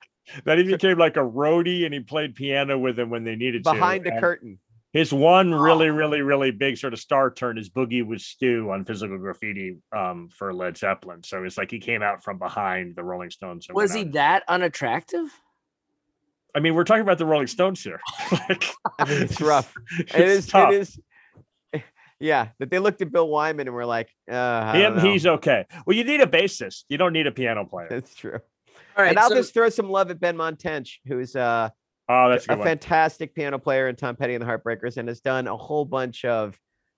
[0.45, 3.63] Then he became like a roadie, and he played piano with them when they needed
[3.63, 3.73] to.
[3.73, 4.59] Behind the And curtain.
[4.93, 8.83] His one really, really, really big sort of star turn is Boogie with Stu on
[8.83, 11.23] Physical Graffiti um, for Led Zeppelin.
[11.23, 13.67] So it's like he came out from behind the Rolling Stones.
[13.69, 15.27] and Was he that unattractive?
[16.53, 18.01] I mean, we're talking about the Rolling Stones here.
[18.31, 18.65] like,
[18.99, 19.73] I mean, it's rough.
[19.97, 20.73] It's it is tough.
[20.73, 20.99] it is
[22.21, 25.11] yeah that they looked at bill wyman and were like uh I Him, don't know.
[25.11, 25.65] he's okay.
[25.85, 26.83] Well, you need a bassist.
[26.89, 27.87] You don't need a piano player.
[27.89, 28.39] that's true
[28.97, 29.09] All right.
[29.09, 31.69] and i'll so- just throw some love at Benmont Tench who's uh,
[32.09, 35.21] Oh, that's a a fantastic piano player in tom petty and the heartbreakers and has
[35.21, 36.57] done a whole bunch of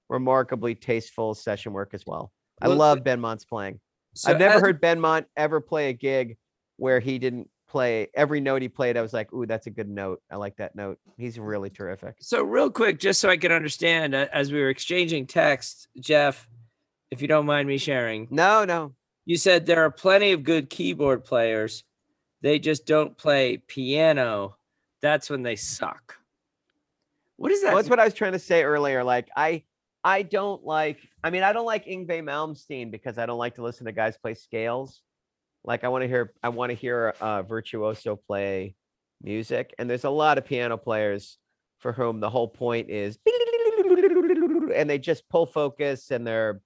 [0.10, 2.32] remarkably tasteful session work as well
[2.62, 3.80] i Well, love benmont's playing
[4.16, 6.38] so i've never as- heard benmont ever play a gig
[6.78, 9.90] where he didn't play every note he played i was like ooh that's a good
[9.90, 13.52] note i like that note he's really terrific So real quick, just so I can
[13.52, 16.48] understand, uh, as we were exchanging texts, Jeff,
[17.10, 18.94] if you don't mind me sharing, no no
[19.26, 21.84] you said there are plenty of good keyboard players.
[22.42, 24.58] They just don't play piano.
[25.02, 26.18] That's when they suck.
[27.38, 27.70] What is that?
[27.70, 29.04] Well, that's what I was trying to say earlier.
[29.04, 29.64] Like I
[30.04, 33.64] I don't like I mean I don't like Yngwie Malmsteen because I don't like to
[33.64, 35.02] listen to guys play scales.
[35.66, 38.76] Like I want to hear I want to hear uh virtuoso play
[39.22, 41.38] music and there's a lot of piano players
[41.80, 43.18] for whom the whole point is
[44.76, 46.62] and they just pull focus and they're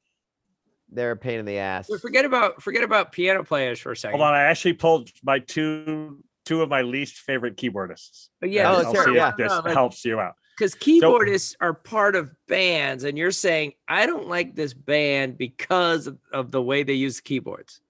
[0.90, 1.90] they're a pain in the ass.
[1.90, 4.20] Well, forget about forget about piano players for a second.
[4.20, 8.30] Hold on, I actually pulled my two two of my least favorite keyboardists.
[8.40, 9.34] But yeah, Oh, sure, yeah.
[9.38, 10.36] this No, like- helps you out.
[10.58, 16.08] because keyboardists are part of bands, and you're saying I don't like this band because
[16.08, 17.82] of, of the way they use keyboards.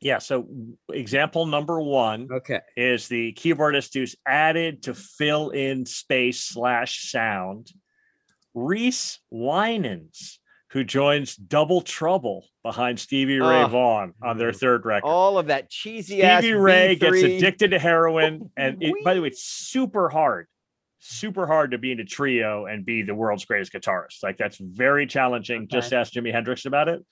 [0.00, 0.18] Yeah.
[0.18, 0.48] So
[0.92, 2.60] example number one Okay.
[2.76, 7.70] is the keyboardist who's added to fill in space slash sound.
[8.54, 10.38] Reese Wynans,
[10.70, 13.66] who joins Double Trouble behind Stevie Ray Oh.
[13.66, 14.56] Vaughan on their mm.
[14.58, 15.06] third record.
[15.06, 17.36] All of that cheesy ass Stevie Ray gets B3.
[17.36, 20.46] addicted to heroin, and it, by the way, it's super hard,
[20.98, 24.22] super hard to be in a trio and be the world's greatest guitarist.
[24.22, 25.68] Like that's very challenging.
[25.68, 27.04] Just ask Jimi Hendrix about it.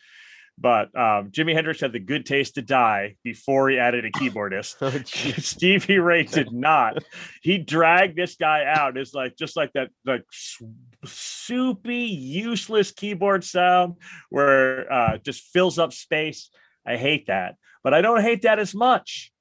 [0.61, 4.77] But um, Jimi Hendrix had the good taste to die before he added a keyboardist.
[4.89, 4.91] Oh.
[5.39, 7.03] Stevie Ray did not.
[7.43, 8.97] He dragged this guy out.
[8.97, 10.25] It's like just like that, like
[11.05, 13.95] soupy, useless keyboard sound
[14.31, 16.51] where uh, just fills up space.
[16.87, 19.33] I hate that, but I don't hate that as much.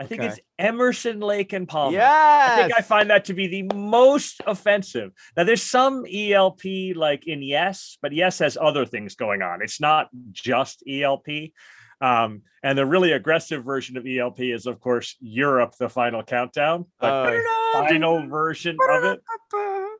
[0.00, 0.30] I think Okay.
[0.30, 1.98] it's Emerson, Lake, and Palmer.
[1.98, 2.50] Yes.
[2.50, 5.12] I think I find that to be the most offensive.
[5.36, 9.60] Now, there's some ELP like in Yes, but Yes has other things going on.
[9.62, 11.52] It's not just ELP.
[12.00, 16.86] Um, and the really aggressive version of ELP is, of course, Europe, the final countdown,
[16.98, 19.20] the Oh, final version of it.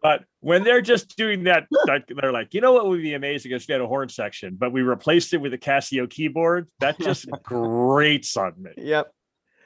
[0.03, 1.67] But when they're just doing that,
[2.21, 4.73] they're like, you know what would be amazing if we had a horn section, but
[4.73, 6.69] we replaced it with a Casio keyboard.
[6.81, 8.71] That just grates on me.
[8.79, 9.13] Yep.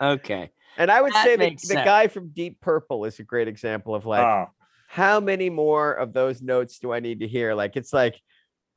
[0.01, 0.51] Okay.
[0.77, 3.95] And I would That say the, the guy from Deep Purple is a great example
[3.95, 4.47] of like Oh,
[4.89, 7.55] how many more of those notes do I need to hear?
[7.55, 8.21] Like it's like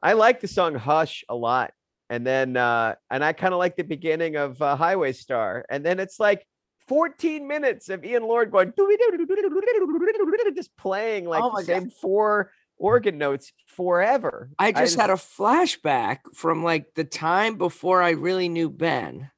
[0.02, 1.72] I like the song Hush a lot.
[2.10, 5.66] And then uh and I kind of like the beginning of uh, Highway Star.
[5.70, 6.46] And then it's like
[6.88, 8.74] 14 minutes of Ian Lord going
[10.56, 11.66] just playing like Oh the my God.
[11.66, 14.50] same four organ notes forever.
[14.60, 19.32] I just had a flashback from like the time before I really knew Ben.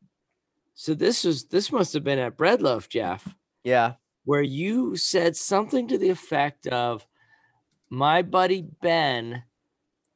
[0.82, 3.96] So this was this must have been at Breadloaf, Jeff, yeah.
[4.24, 7.06] where you said something to the effect of
[7.90, 9.44] my buddy Ben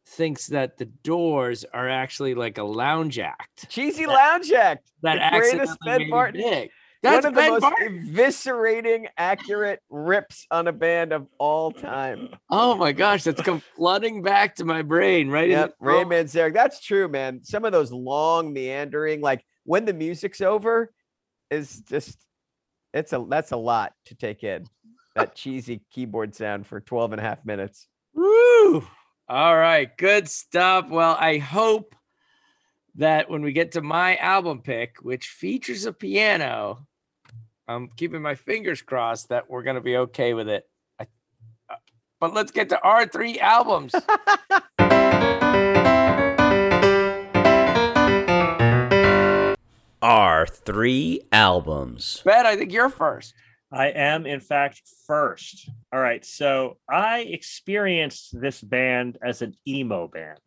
[0.08, 3.68] thinks that the doors are actually like a lounge act.
[3.68, 4.90] Cheesy Lounge Act.
[5.02, 6.42] That the greatest Ben made it Barton.
[6.42, 6.70] big.
[7.02, 8.08] That's One of the most Barton.
[8.08, 12.30] eviscerating, accurate rips on a band of all time.
[12.50, 16.06] Oh my gosh, that's come flooding back to my brain right in Yep, Ray.
[16.06, 16.54] Manzarek.
[16.54, 17.44] That's true, man.
[17.44, 20.94] Some of those long meandering, like when the music's over,
[21.50, 22.18] is just
[22.94, 24.66] it's a that's a lot to take in.
[25.16, 27.88] That cheesy keyboard sound for 12 and a half minutes.
[28.14, 28.88] Woo!
[29.28, 30.90] All right, good stuff.
[30.90, 31.96] Well, I hope
[32.96, 36.86] that when we get to my album pick, which features a piano,
[37.68, 40.70] I'm keeping my fingers crossed that we're going to be okay with it.
[41.00, 41.08] I,
[41.70, 41.76] uh,
[42.20, 43.96] but let's get to our three albums.
[50.04, 52.22] Our three albums.
[52.26, 53.34] Ben, I think you're first.
[53.72, 55.70] I am, in fact, first.
[55.94, 56.26] All right.
[56.26, 60.42] So I experienced this band as an emo band.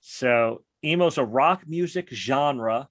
[0.00, 2.88] So emo is a rock music genre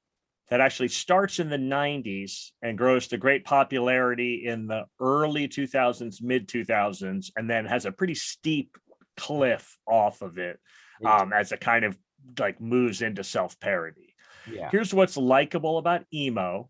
[0.49, 6.21] that actually starts in the 90s and grows to great popularity in the early 2000s,
[6.21, 8.77] mid 2000s, and then has a pretty steep
[9.17, 10.61] cliff off of it
[11.03, 11.97] um, as it kind of
[12.39, 14.10] like moves into self parody
[14.49, 14.69] Yeah.
[14.71, 16.69] here's what's likable about emo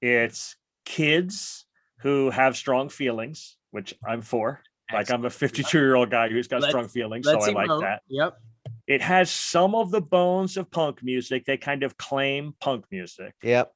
[0.00, 1.66] it's kids
[1.98, 4.60] who have strong feelings which i'm for
[4.92, 7.68] like i'm a 52 year old guy who's got Let's- strong feelings so i like
[7.80, 8.36] that Yep.
[8.86, 13.34] it has some of the bones of punk music they kind of claim punk music
[13.42, 13.72] Yep.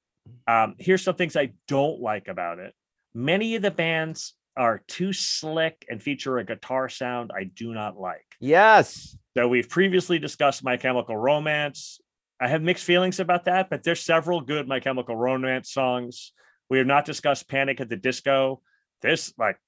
[0.48, 2.74] um, here's some things i don't like about it
[3.14, 7.98] many of the bands are too slick and feature a guitar sound i do not
[7.98, 9.16] like Yes.
[9.36, 12.00] so we've previously discussed My Chemical Romance.
[12.40, 16.32] I have mixed feelings about that, but there's several good My Chemical Romance songs.
[16.68, 18.60] We have not discussed Panic at the Disco.
[19.02, 19.58] This, like,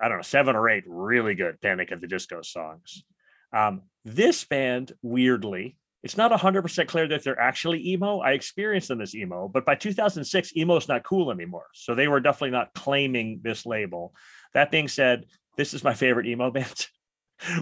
[0.00, 3.04] I don't know, seven or eight really good Panic at the Disco songs.
[3.52, 8.18] Um, this band, weirdly, it's not 100% clear that they're actually emo.
[8.18, 11.66] I experienced them as emo, but by 2006, emo is not cool anymore.
[11.74, 14.12] So they were definitely not claiming this label.
[14.52, 16.86] That being said, this is my favorite emo band.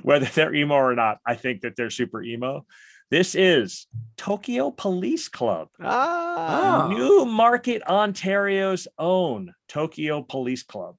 [0.03, 2.66] Whether they're emo or not, I think that they're super emo.
[3.11, 5.69] This is Tokyo Police Club.
[5.83, 6.89] Ah.
[6.89, 10.95] Newmarket, Ontario's own Tokyo Police Club.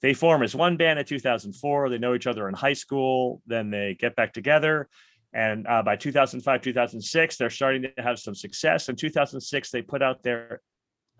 [0.00, 1.88] They form as one band in 2004.
[1.88, 3.42] They know each other in high school.
[3.46, 4.88] Then they get back together.
[5.32, 8.88] And uh, by 2005, 2006, they're starting to have some success.
[8.88, 10.60] In 2006, they put out their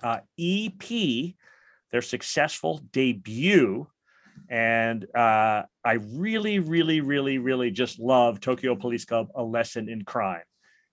[0.02, 1.34] uh, EP,
[1.92, 3.86] their successful debut.
[4.48, 10.04] And uh, I really, really, really, really just love Tokyo Police Club, A Lesson in
[10.04, 10.42] Crime.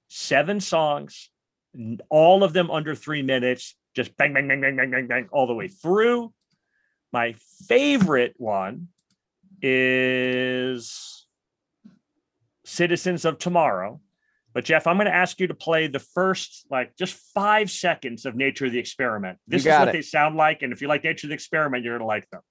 [0.08, 1.30] Seven songs,
[2.10, 5.48] all of them under three minutes, just bang, bang, bang, bang, bang, bang, bang, all
[5.48, 6.34] the way through.
[7.12, 7.36] My
[7.68, 8.88] favorite one
[9.62, 11.28] is
[12.66, 14.00] Citizens of Tomorrow.
[14.54, 18.26] But Jeff, I'm going to ask you to play the first, like, just five seconds
[18.26, 19.38] of Nature of the Experiment.
[19.48, 19.92] This is what it.
[19.92, 20.64] they sound like.
[20.64, 22.42] And if you like Nature of the Experiment, you're going to like them.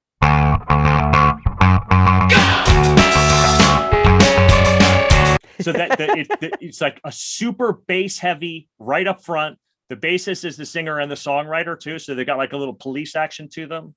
[5.61, 6.29] So that, it,
[6.61, 9.59] it's like a super bass heavy right up front.
[9.89, 12.75] The bassist is the singer and the songwriter too, so they got like a little
[12.75, 13.95] police action to them.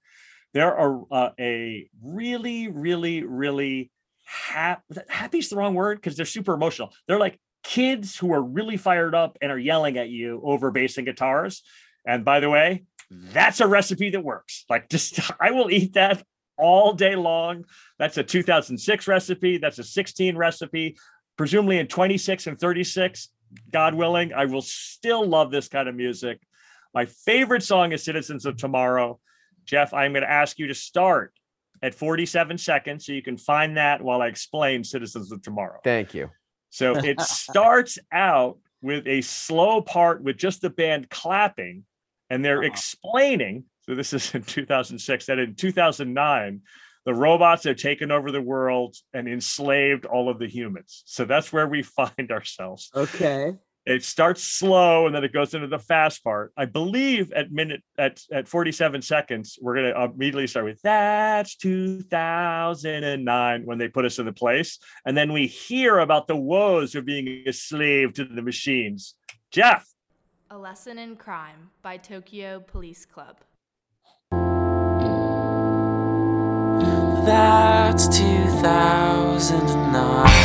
[0.53, 3.91] There are uh, a really, really, really
[4.26, 4.82] happy.
[5.07, 6.93] Happy's the wrong word because they're super emotional.
[7.07, 10.97] They're like kids who are really fired up and are yelling at you over bass
[10.97, 11.64] and guitars.
[12.05, 14.66] And by the way, that's a recipe that works.
[14.70, 16.24] Like just I will eat that
[16.57, 17.66] all day long.
[17.99, 19.57] That's a 2006 recipe.
[19.57, 20.97] That's a 16 recipe.
[21.41, 23.29] Presumably in 26 and 36,
[23.71, 26.39] God willing, I will still love this kind of music.
[26.93, 29.19] My favorite song is Citizens of Tomorrow.
[29.65, 31.33] Jeff, I'm going to ask you to start
[31.81, 35.79] at 47 seconds so you can find that while I explain Citizens of Tomorrow.
[35.83, 36.29] Thank you.
[36.69, 41.85] So it starts out with a slow part with just the band clapping,
[42.29, 42.67] and they're uh-huh.
[42.67, 43.63] explaining.
[43.87, 45.25] So this is in 2006.
[45.25, 46.61] That in 2009,
[47.06, 51.04] the robots have taken over the world and enslaved all of the humans.
[51.06, 52.91] So that's where we find ourselves.
[52.95, 53.56] Okay.
[53.84, 56.54] It starts slow and then it goes into the fast part.
[56.56, 61.56] I believe at minute at at 47 seconds, we're gonna uh, immediately start with that's
[61.56, 66.93] 2009 when they put us in the place, and then we hear about the woes
[66.93, 69.16] of being a slave to the machines.
[69.49, 69.88] Jeff,
[70.52, 73.39] A Lesson in Crime by Tokyo Police Club.
[77.24, 80.40] That's 2009.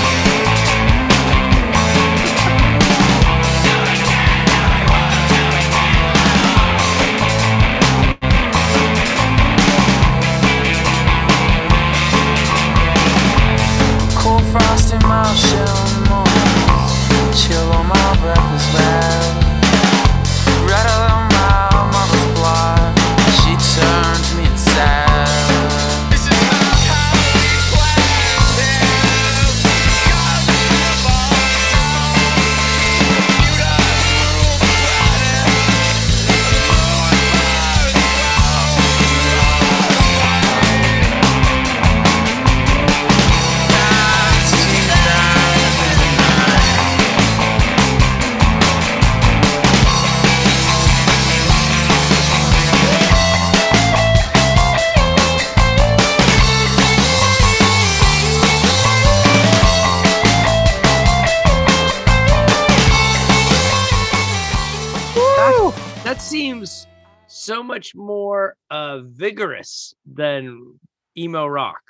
[66.67, 66.87] That
[67.29, 70.79] so much more uh, vigorous than
[71.17, 71.81] emo rock.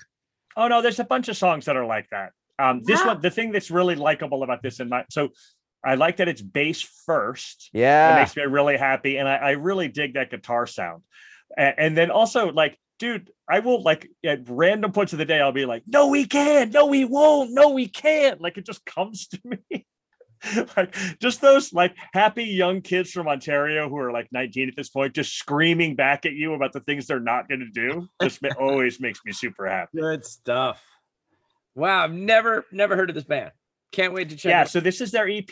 [0.57, 2.33] Oh no, there's a bunch of songs that are like that.
[2.59, 3.09] Um, this Yeah.
[3.09, 5.29] one, the thing that's really likable about this, in my so
[5.85, 7.69] I like that it's bass first.
[7.73, 8.15] Yeah, It Yeah.
[8.17, 11.03] makes me really happy, and I, I really dig that guitar sound.
[11.57, 15.39] And, and then also, like, dude, I will like at random points of the day,
[15.41, 16.73] I'll be like, "No, we can't.
[16.73, 17.53] No, we won't.
[17.53, 19.87] No, we can't." Like it just comes to me.
[20.77, 24.89] like just those like happy young kids from Ontario who are like 19 at this
[24.89, 28.09] point, just screaming back at you about the things they're not going to do.
[28.23, 29.99] Just ma- always makes me super happy.
[29.99, 30.83] Good stuff.
[31.75, 33.53] Wow, I've never never heard of this band.
[33.93, 34.51] Can't wait to check.
[34.51, 35.49] yeah, it so this is their EP.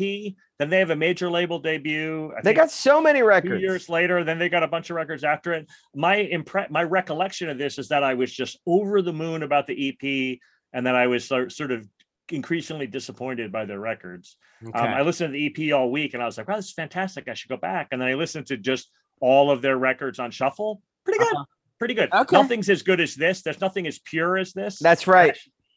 [0.58, 2.32] Then they have a major label debut.
[2.36, 3.62] I They got so many two records.
[3.62, 4.22] years later.
[4.24, 5.66] Then they got a bunch of records after it.
[5.94, 9.66] My impre- my recollection of this is that I was just over the moon about
[9.66, 10.38] the EP,
[10.72, 11.86] and then I was sort sort of
[12.30, 14.36] increasingly disappointed by their records.
[14.62, 16.72] Um, I listened to the EP all week, and I was like, "Wow, this is
[16.72, 17.28] fantastic!
[17.28, 20.30] I should go back." And then I listened to just all of their records on
[20.30, 20.82] shuffle.
[21.04, 21.36] Pretty good.
[21.78, 22.12] Pretty good.
[22.12, 22.36] Okay.
[22.36, 23.42] Nothing's as good as this.
[23.42, 24.78] There's nothing as pure as this.
[24.78, 25.36] That's right.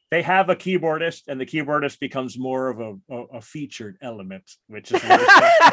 [0.10, 4.50] They have a keyboardist, and the keyboardist becomes more of a, a, a featured element,
[4.68, 5.02] which is.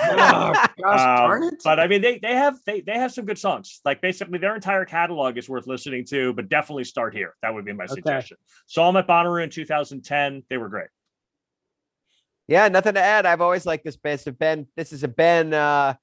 [0.06, 1.60] Oh, gosh darn Um, it.
[1.64, 3.80] But I mean, they they have they they have some good songs.
[3.84, 6.32] Like basically, their entire catalog is worth listening to.
[6.34, 7.34] But definitely start here.
[7.42, 7.94] That would be my Okay.
[7.94, 8.36] suggestion.
[8.66, 10.42] Saw them at Bonnaroo in 2010.
[10.50, 10.88] They were great.
[12.48, 13.24] Yeah, nothing to add.
[13.24, 14.20] I've always liked this band.
[14.20, 15.94] So Ben, this is a Ben uh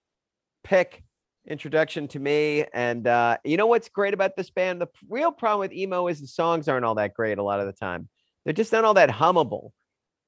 [0.64, 1.04] pick
[1.46, 2.66] introduction to me.
[2.74, 4.82] And uh you know what's great about this band?
[4.82, 7.68] The real problem with emo is the songs aren't all that great a lot of
[7.68, 8.10] the time.
[8.44, 9.72] They're just not all that hummable.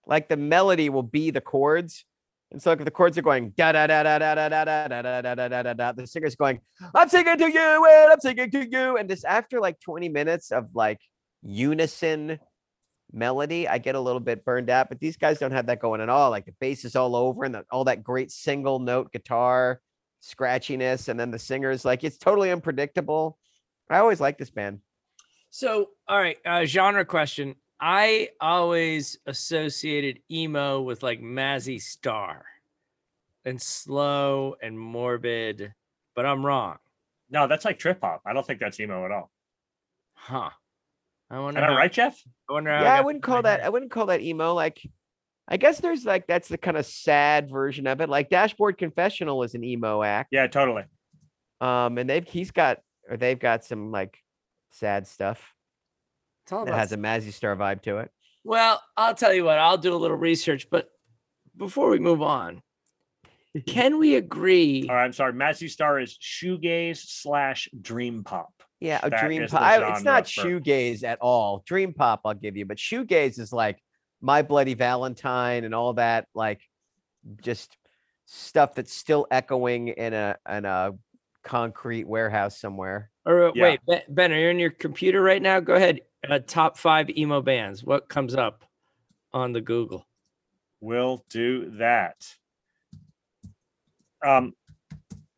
[0.05, 2.05] Like the melody will be the chords.
[2.51, 4.87] And so if the chords are going da da da da da da da da
[4.87, 6.59] da da da da da da da, the singer's going,
[6.93, 8.97] I'm singing to you and I'm singing to you.
[8.97, 10.99] And just after like 20 minutes of like
[11.41, 12.39] unison
[13.11, 16.01] melody, I get a little bit burned out, but these guys don't have that going
[16.01, 16.29] at all.
[16.29, 19.81] Like the bass is all over and all that great single note guitar
[20.21, 21.09] scratchiness.
[21.09, 23.37] And then the singers, like it's totally unpredictable.
[23.89, 24.79] I always like this band.
[25.49, 27.55] So, all right, uh, genre question.
[27.85, 32.45] I always associated emo with like Mazzy Star
[33.43, 35.73] and slow and morbid,
[36.15, 36.77] but I'm wrong.
[37.29, 38.21] No, that's like trip hop.
[38.25, 39.29] I don't think that's emo at all.
[40.13, 40.51] Huh.
[41.29, 41.59] I wonder.
[41.59, 42.17] Am I right, Jeff?
[42.49, 42.69] I wonder.
[42.69, 43.65] Yeah, I got wouldn't call that, head.
[43.65, 44.53] I wouldn't call that emo.
[44.53, 44.81] Like,
[45.49, 48.07] I guess there's like, that's the kind of sad version of it.
[48.07, 50.29] Like Dashboard Confessional is an emo act.
[50.31, 50.83] Yeah, totally.
[51.59, 52.79] Um, and they've, he's got,
[53.09, 54.19] or they've got some like
[54.71, 55.53] sad stuff
[56.43, 58.11] It's all that about has a Mazzy Star vibe to it.
[58.43, 60.89] Well, I'll tell you what, I'll do a little research, but
[61.55, 62.61] before we move on,
[63.67, 64.85] can we agree?
[64.89, 65.33] All right, I'm sorry.
[65.33, 68.51] Mazzy Star is shoegaze slash dream pop.
[68.81, 69.61] Yeah, a That dream pop.
[69.61, 71.63] I- it's not for- shoegaze at all.
[71.65, 73.81] Dream pop, I'll give you, but shoegaze is like
[74.19, 76.59] My Bloody Valentine and all that, like
[77.41, 77.77] just
[78.25, 80.91] stuff that's still echoing in a in a
[81.43, 83.09] concrete warehouse somewhere.
[83.25, 83.63] Or uh, Yeah.
[83.63, 85.61] wait, Ben- Ben, are you on your computer right now?
[85.61, 86.01] Go ahead.
[86.27, 87.83] Uh, top five emo bands.
[87.83, 88.63] What comes up
[89.33, 90.07] on the Google?
[90.79, 92.15] We'll do that.
[94.25, 94.53] Um,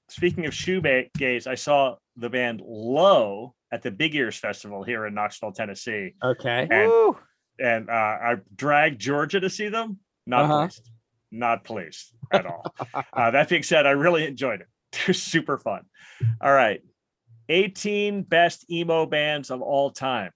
[0.09, 5.13] speaking of shoegaze, I saw the band Low at the Big Ears Festival here in
[5.15, 6.67] Knoxville, Tennessee, Okay.
[6.69, 7.17] and Woo!
[7.59, 9.99] and uh, I dragged Georgia to see them.
[10.27, 10.59] Not Uh-huh.
[10.67, 10.89] pleased.
[11.31, 12.73] not pleased at all.
[13.13, 14.67] uh, that being said, I really enjoyed it.
[14.93, 15.81] It was super fun.
[16.41, 16.81] All right.
[17.49, 20.31] 18 best emo bands of all time.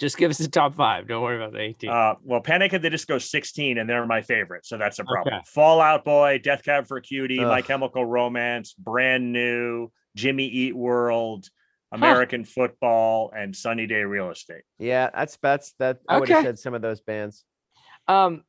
[0.00, 1.06] Just give us the top five.
[1.06, 1.90] Don't worry about the 18.
[1.90, 5.34] Uh, well, Panic at the Disco 16, and they're my favorite, so that's a problem.
[5.34, 5.44] Okay.
[5.46, 11.46] Fallout Boy, Death Cab for Cutie, My Chemical Romance, Brand New, Jimmy Eat World,
[11.92, 14.62] American Football, and Sunny Day Real Estate.
[14.78, 15.98] Yeah, that's that's that.
[16.08, 16.46] I would have Okay.
[16.46, 17.44] said some of those bands.
[18.08, 18.42] Um,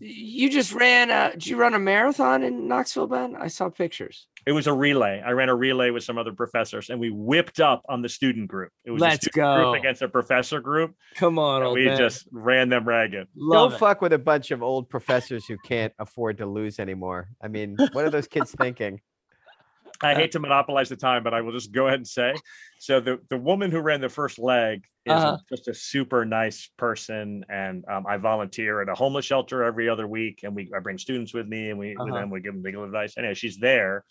[0.00, 1.10] you just ran.
[1.10, 3.36] Uh, did you run a marathon in Knoxville, Ben?
[3.36, 4.26] I saw pictures.
[4.48, 5.20] It was a relay.
[5.22, 8.48] I ran a relay with some other professors, and we whipped up on the student
[8.48, 8.72] group.
[8.86, 9.74] It was Let's student group go.
[9.74, 10.94] against a professor group.
[11.16, 11.98] Come on, old we man.
[11.98, 13.28] just ran them ragged.
[13.36, 13.78] Love Don't it.
[13.78, 17.28] fuck with a bunch of old professors who can't afford to lose anymore.
[17.42, 19.02] I mean, what are those kids thinking?
[20.02, 22.32] I hate to monopolize the time, but I will just go ahead and say
[22.78, 25.36] so the, the woman who ran the first leg is Uh-huh.
[25.50, 27.44] just a super nice person.
[27.50, 30.40] And um, I volunteer at a homeless shelter every other week.
[30.44, 32.20] And we I bring students with me and we with Uh-huh.
[32.20, 33.18] them, we give them legal advice.
[33.18, 34.04] Anyway, she's there.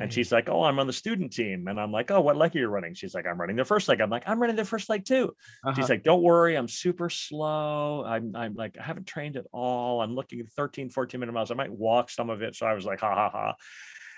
[0.00, 1.68] And she's like, Oh, I'm on the student team.
[1.68, 2.94] And I'm like, Oh, what leg are you running?
[2.94, 4.00] She's like, I'm running the first leg.
[4.00, 5.34] I'm like, I'm running the first leg too.
[5.64, 5.74] Uh-huh.
[5.74, 8.04] She's like, Don't worry, I'm super slow.
[8.04, 10.00] I'm I'm like, I haven't trained at all.
[10.00, 11.50] I'm looking at 13, 14 minute miles.
[11.50, 12.56] I might walk some of it.
[12.56, 13.54] So I was like, ha ha ha.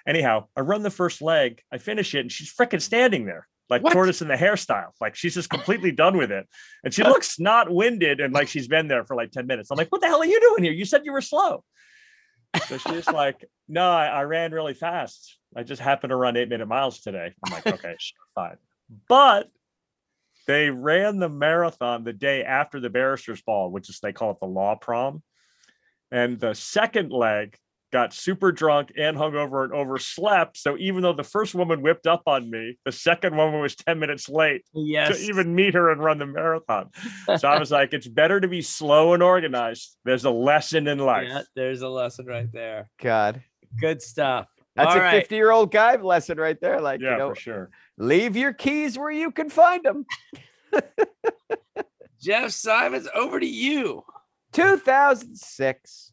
[0.06, 3.48] Anyhow, I run the first leg, I finish it, and she's freaking standing there.
[3.70, 3.94] Like What?
[3.94, 4.90] tortoise in the hairstyle.
[5.00, 6.46] Like she's just completely done with it.
[6.84, 9.70] And she looks not winded and like she's been there for like 10 minutes.
[9.70, 10.72] I'm like, what the hell are you doing here?
[10.72, 11.64] You said you were slow.
[12.62, 15.38] So she's like, no, I, I ran really fast.
[15.56, 17.32] I just happened to run eight minute miles today.
[17.44, 17.96] I'm like, okay,
[18.34, 18.56] fine.
[19.08, 19.48] But
[20.46, 24.40] they ran the marathon the day after the barrister's ball, which is they call it
[24.40, 25.22] the law prom.
[26.10, 27.56] And the second leg
[27.94, 30.56] got super drunk and hungover and overslept.
[30.56, 34.00] So even though the first woman whipped up on me, the second woman was 10
[34.00, 35.16] minutes late yes.
[35.16, 36.90] to even meet her and run the marathon.
[37.38, 39.96] So I was like, it's better to be slow and organized.
[40.04, 41.28] There's a lesson in life.
[41.28, 42.90] Yeah, there's a lesson right there.
[43.00, 43.42] God,
[43.80, 44.48] Good stuff.
[44.74, 45.20] that's All a right.
[45.20, 46.80] 50 year old guy lesson right there.
[46.80, 47.70] Like, Yeah, you know, for sure.
[47.96, 50.04] leave your keys where you can find them.
[52.20, 54.02] Jeff Simons, over to you.
[54.52, 56.12] 2006.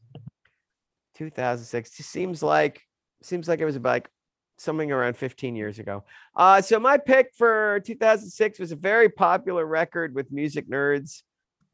[1.29, 1.91] 2006.
[1.91, 2.81] Seems like
[3.21, 4.09] seems like it was like
[4.57, 6.03] something around 15 years ago.
[6.35, 11.21] Uh, so my pick for 2006 was a very popular record with music nerds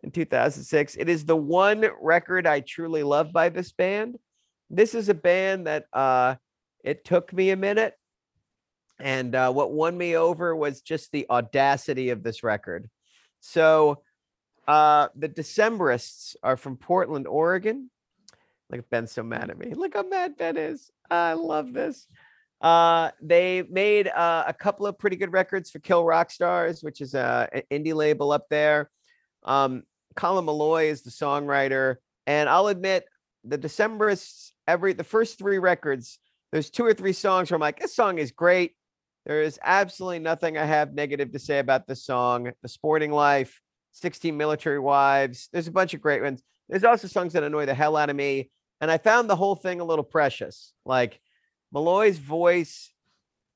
[0.04, 0.96] in 2006.
[0.98, 4.18] It is the one record I truly love by this band.
[4.70, 6.36] This is a band that uh,
[6.84, 7.94] it took me a minute.
[9.00, 12.90] And uh, what won me over was just the audacity of this record.
[13.40, 14.02] So
[14.68, 17.90] uh, the Decemberists are from Portland, Oregon.
[18.70, 19.74] Look, Ben's so mad at me.
[19.74, 20.92] Look how mad Ben is.
[21.10, 22.08] I love this.
[22.60, 27.02] Uh, they made uh, a couple of pretty good records for Kill Rock Stars, which
[27.02, 28.90] is a, an indie label up there.
[29.44, 29.84] Um,
[30.16, 33.06] Colin Meloy is the songwriter, and I'll admit
[33.44, 34.52] the Decemberists.
[34.68, 36.20] Every the first three records,
[36.52, 38.74] there's two or three songs where I'm like, this song is great.
[39.26, 42.52] There is absolutely nothing I have negative to say about this song.
[42.62, 43.62] The Sporting Life,
[43.94, 45.48] 16 Military Wives.
[45.54, 46.42] There's a bunch of great ones.
[46.68, 48.50] There's also songs that annoy the hell out of me.
[48.80, 50.74] And I found the whole thing a little precious.
[50.86, 51.20] Like
[51.72, 52.92] Meloy's voice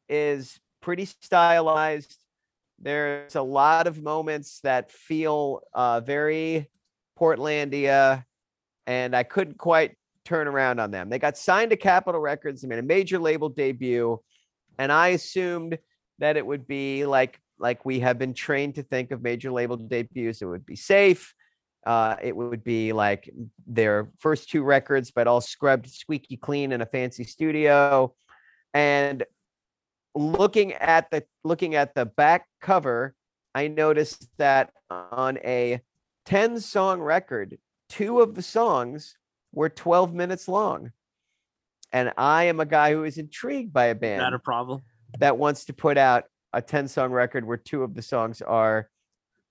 [0.09, 2.17] is pretty stylized.
[2.79, 6.69] There's a lot of moments that feel uh, very
[7.19, 8.25] Portlandia,
[8.87, 9.95] and I couldn't quite
[10.25, 11.09] turn around on them.
[11.09, 14.19] They got signed to Capitol Records, they made a major label debut,
[14.79, 15.77] and I assumed
[16.17, 19.77] that it would be like like we have been trained to think of major label
[19.77, 20.41] debuts.
[20.41, 21.35] It would be safe.
[21.85, 23.29] Uh, it would be like
[23.65, 28.13] their first two records, but all scrubbed squeaky clean in a fancy studio.
[28.73, 29.23] And
[30.13, 33.15] looking at the looking at the back cover,
[33.55, 35.81] I noticed that on a
[36.25, 37.57] 10 song record,
[37.89, 39.17] two of the songs
[39.53, 40.91] were 12 minutes long.
[41.91, 44.81] And I am a guy who is intrigued by a band Not a problem.
[45.19, 48.89] that wants to put out a 10 song record where two of the songs are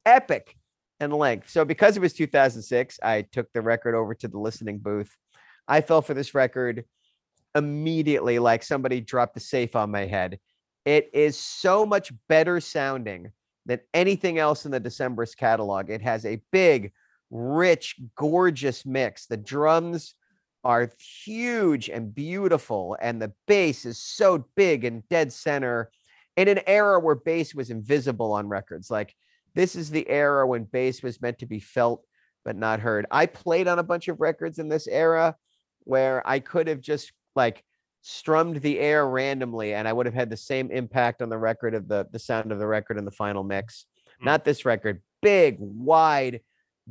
[0.06, 0.56] epic
[1.00, 1.50] in length.
[1.50, 5.16] So because it was 2006, I took the record over to the listening booth.
[5.66, 6.84] I fell for this record
[7.54, 10.38] immediately like somebody dropped a safe on my head.
[10.84, 13.32] It is so much better sounding
[13.66, 15.90] than anything else in the December's catalog.
[15.90, 16.92] It has a big,
[17.30, 19.26] rich, gorgeous mix.
[19.26, 20.14] The drums
[20.64, 20.90] are
[21.24, 25.90] huge and beautiful, and the bass is so big and dead center
[26.36, 28.90] in an era where bass was invisible on records.
[28.90, 29.14] Like
[29.54, 32.04] this is the era when bass was meant to be felt
[32.44, 33.06] but not heard.
[33.10, 35.36] I played on a bunch of records in this era
[35.84, 37.64] where I could have just like
[38.02, 41.74] strummed the air randomly and I would have had the same impact on the record
[41.74, 43.86] of the the sound of the record in the final mix.
[44.22, 44.26] Mm.
[44.26, 45.02] Not this record.
[45.22, 46.40] Big, wide,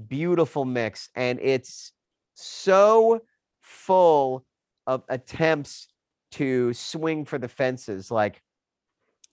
[0.07, 1.91] beautiful mix and it's
[2.35, 3.21] so
[3.61, 4.45] full
[4.87, 5.87] of attempts
[6.31, 8.11] to swing for the fences.
[8.11, 8.41] Like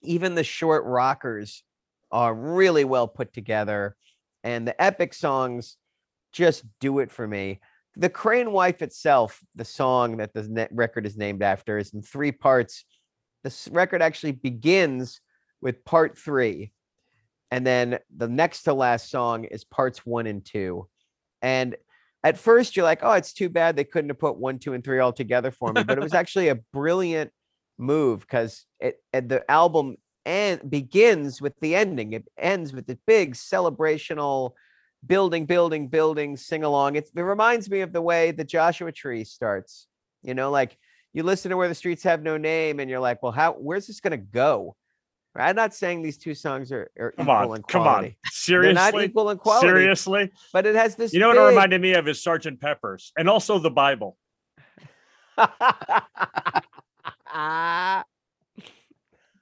[0.01, 1.63] even the short rockers
[2.11, 3.95] are really well put together,
[4.43, 5.77] and the epic songs
[6.31, 7.59] just do it for me.
[7.95, 12.01] The Crane Wife itself, the song that the net record is named after, is in
[12.01, 12.85] three parts.
[13.43, 15.19] This record actually begins
[15.61, 16.71] with part three,
[17.51, 20.87] and then the next to last song is parts one and two.
[21.41, 21.75] And
[22.23, 24.83] at first, you're like, oh, it's too bad they couldn't have put one, two, and
[24.83, 25.83] three all together for me.
[25.83, 27.31] But it was actually a brilliant
[27.77, 29.97] move because it and the album
[30.27, 32.11] and begins with the ending.
[32.11, 34.55] It ends with the big celebrational
[35.05, 36.97] building, building, building, sing along.
[36.97, 39.87] It, it reminds me of the way the Joshua Tree starts.
[40.23, 40.77] You know, like
[41.13, 43.53] you listen to where the streets have no name, and you're like, well, how?
[43.53, 44.75] Where's this gonna go?
[45.33, 48.15] I'm not saying these two songs are, are Come equal on, in come on.
[48.25, 49.67] Seriously, They're not equal in quality.
[49.67, 51.13] Seriously, but it has this.
[51.13, 54.17] you know what it reminded me of is Sergeant Pepper's, and also the Bible.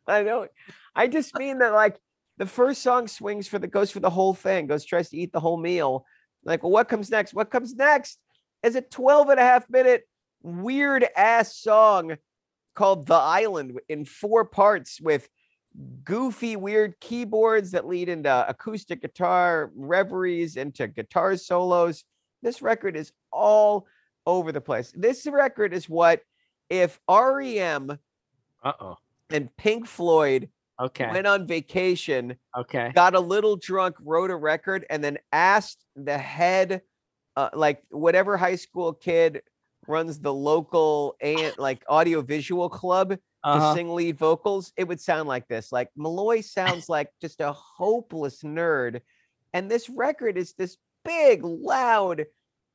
[0.07, 0.47] I know.
[0.95, 1.99] I just mean that like
[2.37, 5.31] the first song swings for the goes for the whole thing, goes tries to eat
[5.31, 6.05] the whole meal.
[6.43, 7.33] Like, well, what comes next?
[7.33, 8.19] What comes next
[8.63, 10.07] is a 12 and a half minute
[10.43, 12.17] weird ass song
[12.75, 15.27] called The Island in four parts with
[16.03, 22.03] goofy, weird keyboards that lead into acoustic guitar reveries, into guitar solos.
[22.41, 23.87] This record is all
[24.25, 24.91] over the place.
[24.95, 26.21] This record is what
[26.69, 27.97] if REM
[28.63, 28.97] Uh oh.
[29.35, 31.09] And Pink Floyd Okay.
[31.11, 32.91] went on vacation, Okay.
[32.93, 36.81] got a little drunk, wrote a record, and then asked the head,
[37.35, 39.41] uh, like whatever high school kid
[39.87, 43.73] runs the local a like audio visual club to Uh-huh.
[43.73, 45.71] sing lead vocals, it would sound like this.
[45.73, 49.01] Like Meloy sounds like just a hopeless nerd.
[49.53, 52.25] And this record is this big, loud,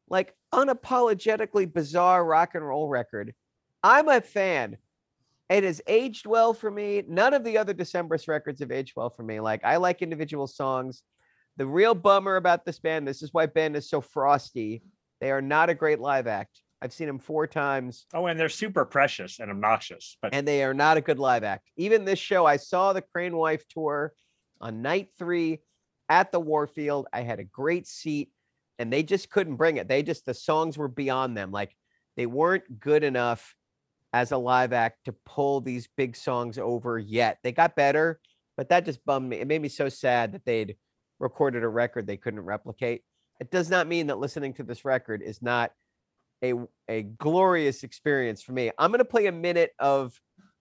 [0.08, 3.34] like unapologetically bizarre rock and roll record.
[3.82, 4.76] I'm a fan.
[5.51, 7.03] It has aged well for me.
[7.09, 9.40] None of the other Decemberist records have aged well for me.
[9.40, 11.03] Like I like individual songs.
[11.57, 14.82] The real bummer about this band, this is why Ben is so frosty.
[15.20, 16.62] They are not a great live act.
[16.80, 20.16] I've seen them four times Oh, and they're super precious and obnoxious.
[20.22, 21.68] But and they are not a good live act.
[21.76, 24.14] Even this show, I saw the Crane Wife tour
[24.61, 25.59] on night three
[26.09, 27.09] at the Warfield.
[27.12, 28.30] I had a great seat,
[28.78, 29.88] and they just couldn't bring it.
[29.88, 31.51] They just the songs were beyond them.
[31.51, 31.76] Like
[32.16, 33.55] they weren't good enough
[34.12, 37.38] as a live act to pull these big songs over yet.
[37.42, 38.20] They got better,
[38.56, 39.38] but that just bummed me.
[39.38, 40.76] It made me so sad that they'd
[41.18, 43.02] recorded a record they couldn't replicate.
[43.40, 45.72] It does not mean that listening to this record is not
[46.42, 46.54] a
[46.88, 48.70] a glorious experience for me.
[48.78, 50.18] I'm going to play a minute of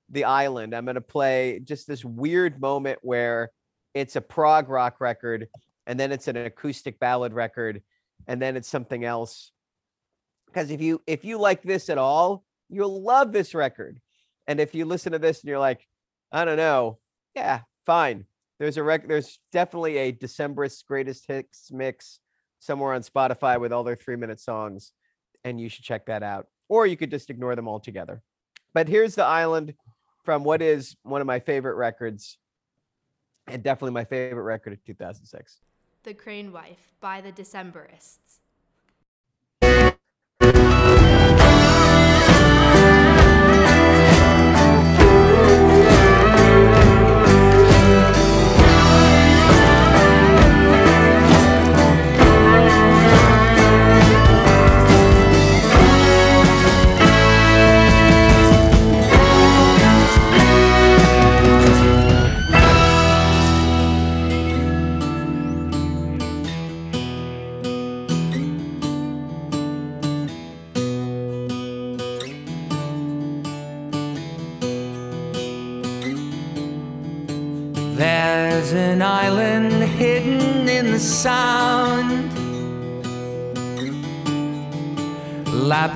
[0.10, 0.76] The Island.
[0.76, 3.52] I'm going to play just this weird moment where
[3.94, 5.48] it's a prog rock record
[5.88, 7.82] and then it's an acoustic ballad record
[8.28, 9.52] and then it's something else.
[10.46, 14.00] Because if you if you like this at all, you'll love this record.
[14.48, 15.88] And if you listen to this and you're like,
[16.32, 17.00] I don't know,
[17.36, 18.26] yeah, fine.
[18.60, 22.20] There's a rec there's definitely a Decemberist greatest hits mix
[22.60, 24.92] somewhere on Spotify with all their 3-minute songs
[25.44, 26.48] and you should check that out.
[26.68, 28.22] Or you could just ignore them altogether.
[28.74, 29.74] But here's the island
[30.24, 32.38] from what is one of my favorite records,
[33.48, 35.60] and definitely my favorite record of 2006.
[36.04, 38.29] The Crane Wife by the Decemberists.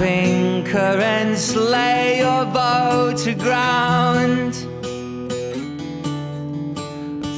[0.04, 4.54] Lapping currents lay your boat to ground.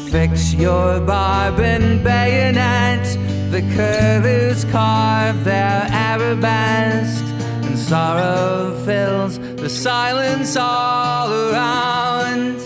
[0.09, 3.05] Fix your barb and bayonet.
[3.51, 7.25] The curlews carve their arabesque,
[7.65, 12.59] and sorrow fills the silence all around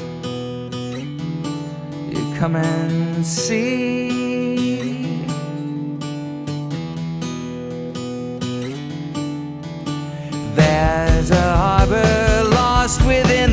[2.10, 4.09] you come and see.
[10.80, 13.49] There's a harbor lost within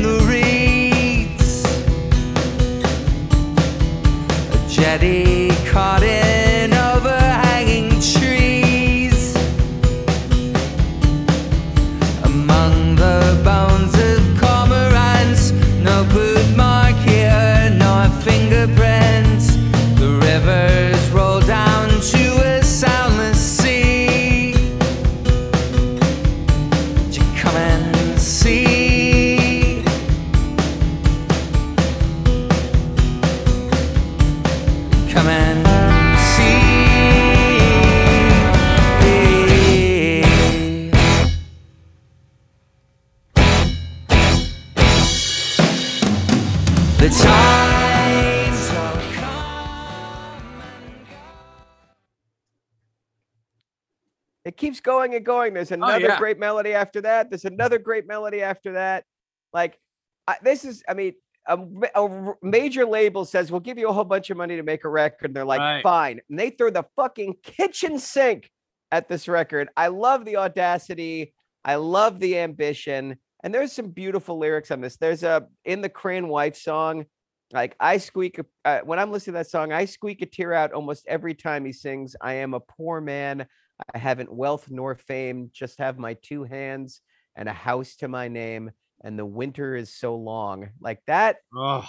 [54.87, 55.53] going and going.
[55.53, 56.17] There's another yeah.
[56.17, 57.29] great melody after that.
[57.29, 59.03] There's another great melody after that.
[59.51, 59.77] Like
[60.25, 61.13] I, this is, I mean,
[61.45, 61.59] a,
[61.95, 64.89] a major label says we'll give you a whole bunch of money to make a
[64.89, 65.25] record.
[65.27, 65.83] And they're like, Right.
[65.83, 66.21] fine.
[66.29, 68.49] And they throw the fucking kitchen sink
[68.91, 69.67] at this record.
[69.75, 71.33] I love the audacity.
[71.65, 73.17] I love the ambition.
[73.43, 74.95] And there's some beautiful lyrics on this.
[74.95, 77.05] There's a in the Crane Wife song,
[77.51, 80.73] like I squeak uh, when I'm listening to that song, I squeak a tear out
[80.73, 82.15] almost every time he sings.
[82.21, 83.47] I am a poor man.
[83.93, 87.01] I haven't wealth nor fame, just have my two hands
[87.35, 88.71] and a house to my name.
[89.03, 90.69] And the winter is so long.
[90.81, 91.87] Like that, Oh,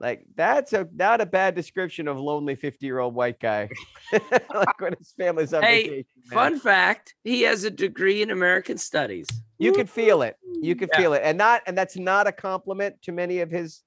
[0.00, 3.68] like that's a not a bad description of lonely 50 year old white guy.
[4.54, 6.06] like when his family's on Hey, vacation.
[6.28, 6.34] man.
[6.34, 9.28] fun fact: he has a degree in American Studies.
[9.58, 10.36] You can feel it.
[10.62, 10.96] You can Yeah.
[10.98, 11.22] feel it.
[11.24, 13.82] And not and that's not a compliment to many of his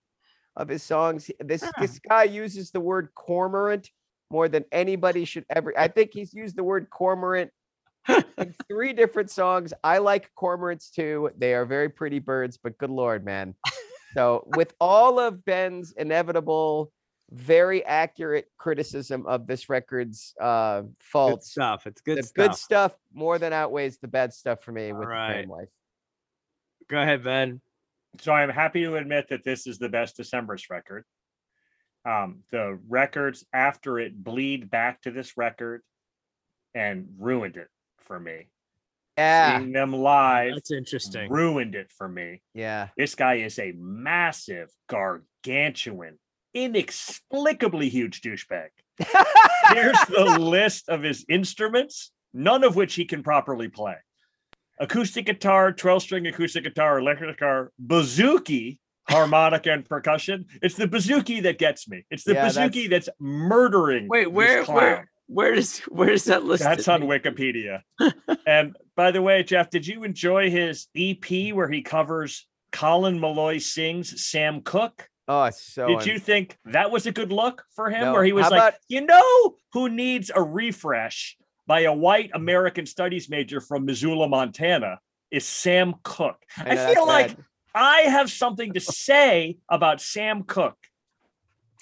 [0.56, 1.26] of his songs.
[1.26, 3.90] He- This this guy uses the word cormorant
[4.32, 5.78] more than anybody should ever.
[5.78, 7.52] I think he's used the word cormorant
[8.08, 9.74] in three different songs.
[9.84, 11.32] I like cormorants too.
[11.38, 13.56] They are very pretty birds, but good lord, man.
[14.14, 16.92] So with all of Ben's inevitable,
[17.30, 21.88] very accurate criticism of this record's uh Good faults, stuff.
[21.88, 22.36] It's good the stuff.
[22.36, 25.36] good stuff more than outweighs the bad stuff for me with the Alright.
[25.36, 25.70] Crane wife.
[26.90, 27.62] Go ahead, Ben.
[28.20, 31.06] So I'm happy to admit that this is the best December's record.
[32.04, 35.82] Um, the records after it bleed back to this record
[36.74, 37.68] and ruined it
[38.00, 38.48] for me.
[39.18, 39.60] Yeah.
[39.60, 41.30] Seeing them live That's interesting.
[41.32, 42.42] ruined it for me.
[42.54, 42.88] Yeah.
[42.98, 46.18] This guy is a massive, gargantuan,
[46.54, 48.70] inexplicably huge douchebag.
[49.74, 53.96] Here's the list of his instruments, none of which he can properly play.
[54.80, 58.80] Acoustic guitar, 12 string acoustic guitar, electric guitar, bouzouki,
[59.12, 60.46] harmonica, and percussion.
[60.62, 62.06] It's the bouzouki that gets me.
[62.10, 64.08] It's the Yeah, bouzouki that's murdering.
[64.08, 64.76] Wait, this where clown.
[64.78, 66.68] where where does where is that listed?
[66.68, 67.82] That's on Wikipedia.
[68.48, 73.62] and by the way, Jeff, did you enjoy his EP where he covers Colin Meloy
[73.62, 75.08] sings Sam Cooke?
[75.28, 75.88] Oh, so.
[75.88, 78.02] Did un- you think that was a good look for him?
[78.02, 78.14] No.
[78.14, 81.38] Where he was How like, about- you know who needs a refresh
[81.68, 85.00] by a white American studies major from Missoula, Montana,
[85.30, 86.44] is Sam Cooke.
[86.58, 87.46] I, know, feel like bad.
[87.74, 90.78] I have something to say about Sam Cooke.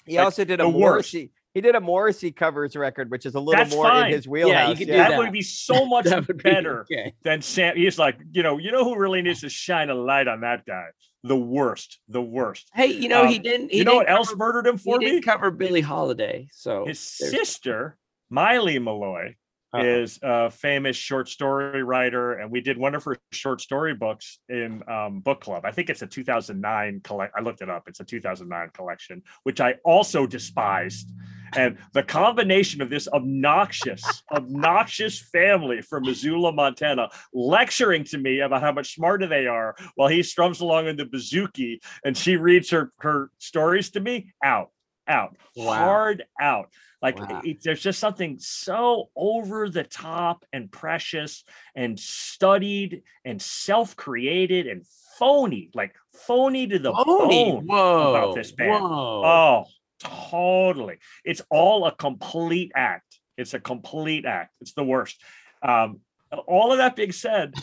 [0.06, 0.78] He like, also did a the worst.
[1.14, 1.32] Morrissey.
[1.52, 4.06] He did a Morrissey covers record, which is a little That's more fine.
[4.06, 4.78] in his wheelhouse.
[4.78, 5.18] could do that, that.
[5.18, 7.12] would be so much That be better okay.
[7.22, 7.76] than Sam.
[7.76, 10.64] He's like, you know, you know who really needs to shine a light on that
[10.64, 10.86] guy?
[11.24, 12.68] The worst, the worst.
[12.72, 13.72] Hey, you know he Um, didn't.
[13.72, 15.06] He you know what didn't else cover- murdered him He for me?
[15.06, 16.48] didn't cover Billie Holiday.
[16.52, 17.98] So His there's- sister,
[18.30, 19.34] Maile Meloy,
[19.72, 19.84] Uh-oh.
[19.84, 24.38] is a famous short story writer, and we did one of her short story books
[24.48, 25.64] in um, book club.
[25.64, 27.34] I think it's a 2009 collect.
[27.36, 27.84] I looked it up.
[27.86, 31.08] It's a 2009 collection, which I also despised.
[31.56, 34.02] And the combination of this obnoxious,
[34.32, 40.08] obnoxious family from Missoula, Montana, lecturing to me about how much smarter they are, while
[40.08, 44.70] he strums along in the bouzouki, and she reads her her stories to me, out,
[45.08, 45.74] out, Wow.
[45.74, 46.70] hard out.
[47.02, 47.40] Like Wow.
[47.44, 51.44] it- there's just something so over the top and precious
[51.74, 54.86] and studied and self-created and
[55.18, 57.44] phony, like phony to the Phony.
[57.52, 58.14] bone Whoa.
[58.14, 58.82] about this band.
[58.84, 59.22] Whoa.
[59.24, 59.64] Oh,
[59.98, 60.98] totally.
[61.24, 63.18] It's all a complete act.
[63.36, 64.52] It's a complete act.
[64.60, 65.22] It's the worst.
[65.62, 66.00] Um,
[66.46, 67.54] all of that being said,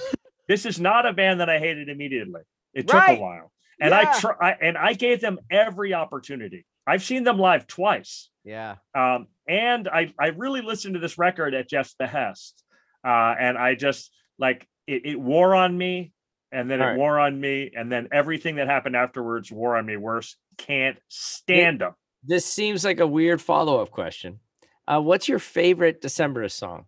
[0.48, 2.42] this is not a band that I hated immediately.
[2.74, 3.18] It took Right.
[3.18, 4.20] a while, and I Yeah.
[4.20, 6.66] try, and I gave them every opportunity.
[6.88, 8.76] I've seen them live twice, Yeah.
[8.96, 12.64] um, and I I really listened to this record at Jeff's behest,
[13.06, 16.14] uh, and I just like it, it wore on me,
[16.52, 16.98] and then All it right.
[16.98, 20.38] wore on me, and then everything that happened afterwards wore on me worse.
[20.58, 21.94] Can't stand them.
[22.24, 24.40] This seems like a weird follow up question.
[24.88, 26.86] Uh, what's your favorite Decemberist song?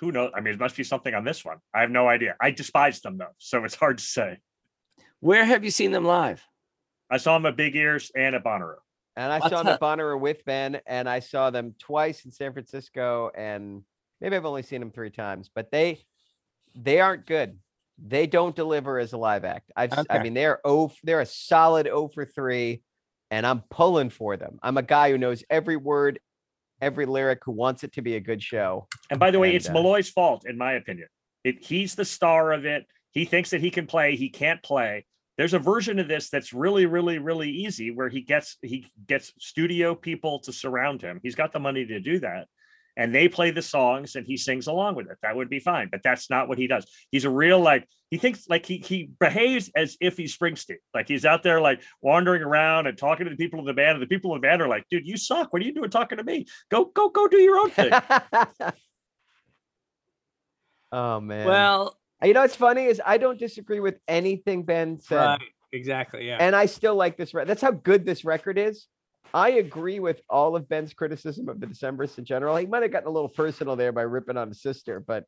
[0.00, 0.30] Who knows?
[0.34, 1.58] I mean, it must be something on this one.
[1.74, 2.36] I have no idea.
[2.40, 4.38] I despise them though, so it's hard to say.
[5.20, 6.44] Where have you seen them live?
[7.10, 8.76] I saw them at Big Ears and at Bonnaroo.
[9.16, 9.74] And I What's saw them that?
[9.74, 13.82] at Bonnaroo with Ben, and I saw them twice in San Francisco, and
[14.20, 16.04] maybe I've only seen them three times, but they
[16.76, 17.58] they aren't good.
[18.00, 19.72] They don't deliver as a live act.
[19.74, 20.22] I've s- I Okay.
[20.24, 22.82] mean they're oh they're a solid 0 for 3,
[23.32, 24.58] and I'm pulling for them.
[24.62, 26.20] I'm a guy who knows every word,
[26.80, 28.86] every lyric, who wants it to be a good show.
[29.10, 31.08] And by the way, And, it's uh, Meloy's fault, in my opinion.
[31.42, 32.86] It, he's the star of it.
[33.10, 34.14] He thinks that he can play.
[34.14, 35.06] He can't play.
[35.38, 39.32] There's a version of this that's really, really, really easy where he gets he gets
[39.38, 41.20] studio people to surround him.
[41.22, 42.48] He's got the money to do that.
[42.96, 45.18] And they play the songs and he sings along with it.
[45.22, 45.88] That would be fine.
[45.92, 46.84] But that's not what he does.
[47.12, 50.78] He's a real like he thinks like he he behaves as if he's Springsteen.
[50.92, 53.92] Like he's out there like wandering around and talking to the people in the band.
[53.92, 55.52] And the people in the band are like, dude, you suck.
[55.52, 56.46] What are you doing talking to me?
[56.68, 57.92] Go, go, go do your own thing.
[60.90, 61.46] Oh man.
[61.46, 65.40] Well, you know what's funny is I don't disagree with anything Ben said, right,
[65.72, 66.26] exactly.
[66.26, 66.38] Yeah.
[66.40, 67.34] and I still like this.
[67.34, 68.86] Re- That's how good this record is.
[69.34, 72.56] I agree with all of Ben's criticism of the Decemberists in general.
[72.56, 75.24] He might have gotten a little personal there by ripping on his sister, but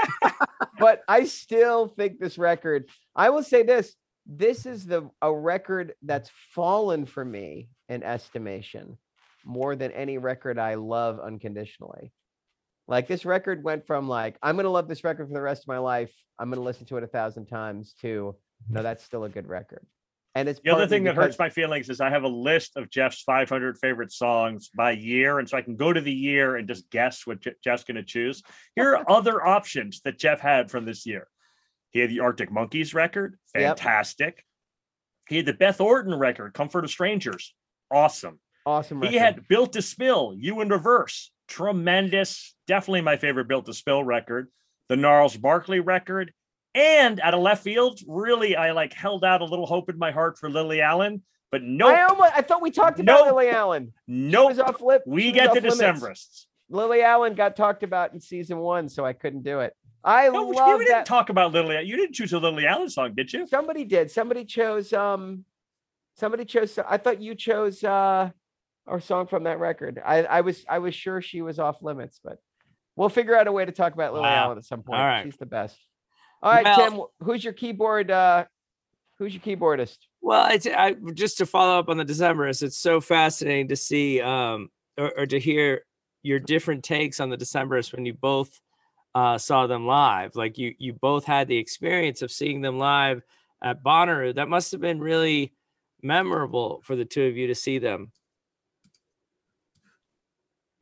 [0.78, 2.88] but I still think this record.
[3.16, 3.94] I will say this:
[4.26, 8.98] this is the a record that's fallen for me in estimation
[9.44, 12.12] more than any record I love unconditionally.
[12.86, 15.68] Like this record went from like I'm gonna love this record for the rest of
[15.68, 16.12] my life.
[16.38, 18.36] I'm gonna listen to it a thousand times to
[18.68, 18.82] no, mm-hmm.
[18.82, 19.86] that's still a good record.
[20.36, 22.90] And it's The other thing that hurts my feelings is I have a list of
[22.90, 25.38] Jeff's 500 favorite songs by year.
[25.38, 27.96] And so I can go to the year and just guess what Je- Jeff's going
[27.96, 28.42] to choose.
[28.74, 31.28] Here are other options that Jeff had from this year.
[31.90, 33.78] He had the Arctic Monkeys record, Yep.
[33.78, 34.44] fantastic.
[35.28, 37.54] He had the Beth Orton record, Comfort of Strangers,
[37.92, 38.40] awesome.
[38.66, 39.02] awesome.
[39.02, 42.54] He had Built to Spill, You in Reverse, tremendous.
[42.66, 44.48] Definitely my favorite Built to Spill record.
[44.88, 46.32] The Gnarls Barkley record,
[46.74, 50.10] and out of left field, really, I like held out a little hope in my
[50.10, 53.34] heart for Lily Allen, but no, I almost I thought we talked about Nope.
[53.34, 53.92] Lily Allen.
[54.06, 54.48] No, nope.
[54.50, 55.02] was off lip.
[55.06, 55.60] We get the.
[55.60, 56.46] Decemberists.
[56.68, 59.74] Lily Allen got talked about in season one, so I couldn't do it.
[60.02, 61.06] I No, we love didn't that.
[61.06, 61.80] talk about Lily.
[61.82, 63.46] You didn't choose a Lily Allen song, did you?
[63.46, 64.10] Somebody did.
[64.10, 64.92] Somebody chose.
[64.92, 65.44] Um,
[66.16, 66.78] somebody chose.
[66.78, 67.82] I thought you chose.
[67.82, 68.30] Uh,
[68.86, 70.00] our song from that record.
[70.04, 70.64] I, I was.
[70.68, 72.38] I was sure she was off limits, but
[72.96, 74.44] we'll figure out a way to talk about Lily Wow.
[74.46, 75.00] Allen at some point.
[75.00, 75.24] All right.
[75.24, 75.76] She's the best.
[76.42, 77.00] All right, Well- Tim.
[77.26, 78.10] Who's your keyboard?
[78.10, 78.44] Uh,
[79.18, 79.98] who's your keyboardist?
[80.20, 84.20] Well, it's I just to follow up on the Decemberists, it's so fascinating to see
[84.20, 84.68] um
[84.98, 85.84] or, or to hear
[86.22, 88.60] your different takes on the Decemberists when you both
[89.14, 90.34] uh saw them live.
[90.36, 93.22] Like you you both had the experience of seeing them live
[93.62, 94.34] at Bonnaroo.
[94.34, 95.52] That must have been really
[96.02, 98.10] memorable for the two of you to see them.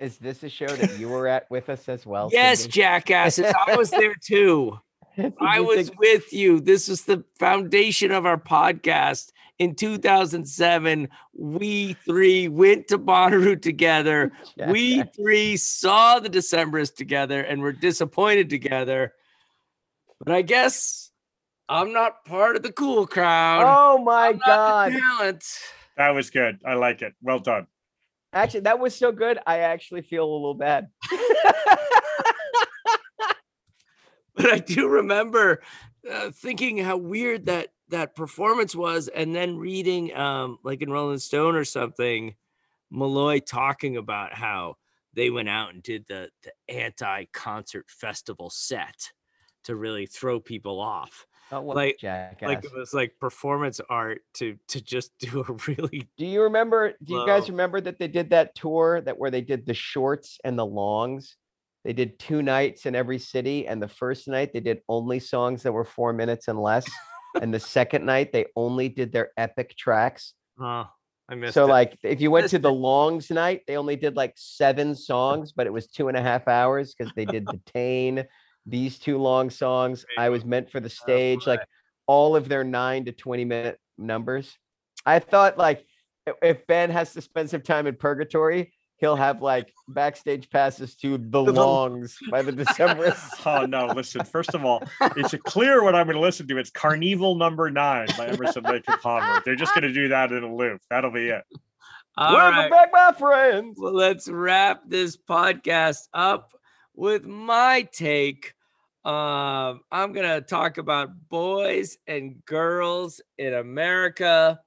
[0.03, 2.29] Is this a show that you were at with us as well?
[2.33, 2.73] yes, Cindy?
[2.73, 3.53] jackasses.
[3.67, 4.79] I was there too.
[5.41, 6.61] I was think- with you.
[6.61, 9.31] This was the foundation of our podcast.
[9.59, 14.33] In 2007, we three went to Bonnaroo together.
[14.67, 19.13] We three saw the Decemberists together and were disappointed together.
[20.19, 21.11] But I guess
[21.69, 23.63] I'm not part of the cool crowd.
[23.67, 24.93] Oh my I'm not god!
[24.95, 25.45] the talent.
[25.97, 26.59] That was good.
[26.67, 27.15] I like it.
[27.23, 27.67] Well done.
[28.33, 29.39] Actually, that was so good.
[29.47, 30.89] I actually feel a little bad.
[34.35, 35.63] but I do remember
[36.11, 41.19] uh, thinking how weird that that performance was, and then reading, um, like in Rolling
[41.19, 42.35] Stone or something,
[42.91, 44.77] Meloy talking about how
[45.15, 49.13] they went out and did the the anti concert festival set
[49.65, 51.27] to really throw people off.
[51.61, 52.49] Like- jackass.
[52.49, 56.95] Like it was like performance art to to just do a really Do you remember?
[57.05, 60.39] Do you guys remember that they did that tour that where they did the shorts
[60.45, 61.37] and the longs?
[61.85, 65.65] They did two nights in every city, and the first night they did only songs
[65.65, 66.87] that were four minutes and less,
[67.41, 70.35] and the second night they only did their epic tracks.
[70.61, 70.87] oh
[71.29, 71.69] I missed So it.
[71.71, 75.67] like, if you went to the longs night, they only did like seven songs, but
[75.67, 78.25] it was two and a half hours because they did the Tain,
[78.67, 80.05] these two long songs.
[80.19, 81.61] I was meant for the stage, like
[82.07, 84.57] all of their nine to 20 minute numbers.
[85.05, 85.85] I thought like
[86.43, 91.19] if Ben has to spend some time in purgatory, he'll have like backstage passes to
[91.19, 93.31] the the- longs by the Decemberists.
[93.47, 93.87] Oh no!
[93.87, 94.83] Listen, first of all,
[95.17, 96.59] it's clear what I'm going to listen to.
[96.59, 99.43] It's Karn Evil Number Nine by Emerson, Lake and Palmer.
[99.45, 100.81] They're just going to do that in a loop.
[100.91, 101.43] That'll be it.
[102.17, 102.71] All Welcome right.
[102.71, 103.79] back, my friends.
[103.81, 106.53] Well, let's wrap this podcast up
[106.95, 108.55] with my take.
[109.05, 114.61] Um, I'm gonna talk about boys and girls in America.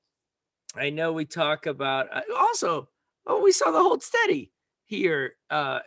[0.75, 2.89] I know we talk about uh, also.
[3.27, 4.51] Oh, we saw the Hold Steady
[4.85, 5.79] here uh,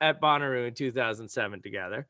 [0.00, 2.06] at Bonnaroo in 2007 together.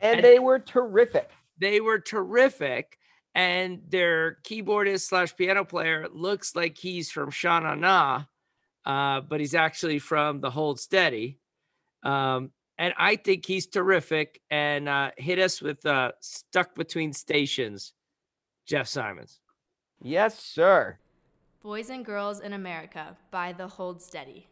[0.00, 1.30] And And- they were terrific.
[1.60, 2.98] They were terrific,
[3.34, 8.24] and their keyboardist slash piano player looks like he's from Sha Na,
[8.84, 11.40] uh, but he's actually from the Hold Steady.
[12.04, 14.40] Um, and I think he's terrific.
[14.50, 17.92] And uh, hit us with uh, Stuck Between Stations,
[18.66, 19.40] Jeff Simons.
[20.00, 20.98] Yes, sir.
[21.60, 24.46] Boys and Girls in America by The Hold Steady.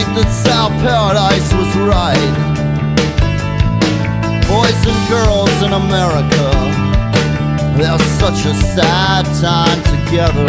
[0.00, 2.32] Think that Sal Paradise was right.
[4.48, 6.48] Boys and girls in America,
[7.76, 10.48] they're such a sad time together.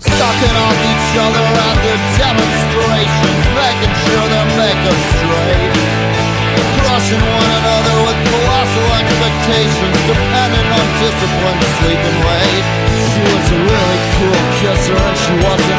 [0.00, 5.76] Sucking off each other at the demonstrations, making sure they make us straight.
[6.80, 12.66] Crushing one another with colossal expectations, depending on discipline, sleep, and weight.
[13.04, 15.75] She was a really cool kisser, and she wasn't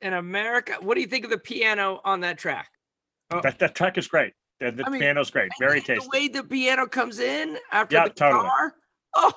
[0.00, 0.76] in America.
[0.80, 2.68] What do you think of the piano on that track?
[3.30, 3.40] Oh.
[3.40, 4.32] That, that track is great.
[4.60, 5.50] The, the I mean, piano's great.
[5.58, 6.04] Very tasty.
[6.04, 8.42] The way the piano comes in after Yeah, the totally.
[8.44, 8.74] guitar.
[9.14, 9.32] Oh,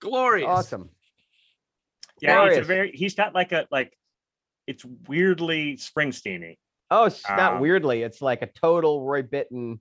[0.00, 0.48] glorious.
[0.48, 0.90] Awesome.
[2.20, 2.92] Yeah, it's a very.
[2.92, 3.92] He's got like a like.
[4.66, 6.56] It's weirdly Springsteen-y.
[6.90, 8.02] Oh, it's not Um, weirdly.
[8.02, 9.78] It's like a total Roy Bittan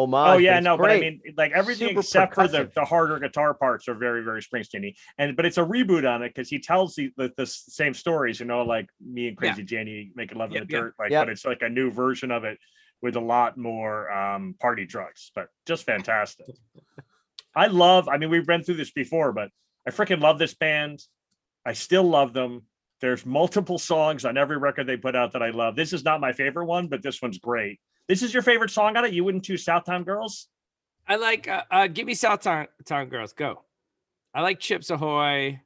[0.00, 0.34] homage.
[0.34, 3.18] Oh yeah, it's no, but I mean, like everything Super except for the, the harder
[3.18, 4.94] guitar parts are very, very Springsteen-y.
[5.18, 8.40] And but it's a reboot on it because he tells the, the the same stories,
[8.40, 9.52] you know, like me and Yeah.
[9.52, 10.82] Crazy Janie making love Yep, in the yep.
[10.82, 11.26] dirt, like, Yep.
[11.26, 12.58] but it's like a new version of it
[13.02, 16.46] with a lot more um party drugs, but just fantastic.
[17.54, 18.08] I love.
[18.08, 19.50] I mean, we've been through this before, but
[19.86, 21.02] I freaking love this band.
[21.66, 22.62] I still love them.
[23.00, 25.74] There's multiple songs on every record they put out that I love.
[25.74, 27.80] This is not my favorite one, but this one's great.
[28.10, 29.12] This is your favorite song on it.
[29.12, 30.48] You wouldn't choose Southtown Girls?
[31.06, 33.32] I like uh, uh give me South Town, Town Girls.
[33.32, 33.62] Go.
[34.34, 35.60] I like Chips Ahoy.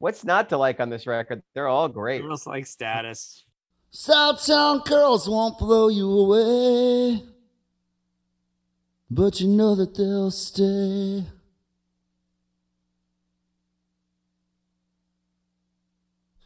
[0.00, 1.44] What's not to like on this record?
[1.54, 2.22] They're all great.
[2.22, 3.44] Girls like status.
[3.92, 7.22] Southtown girls won't blow you away,
[9.08, 11.24] but you know that they'll stay.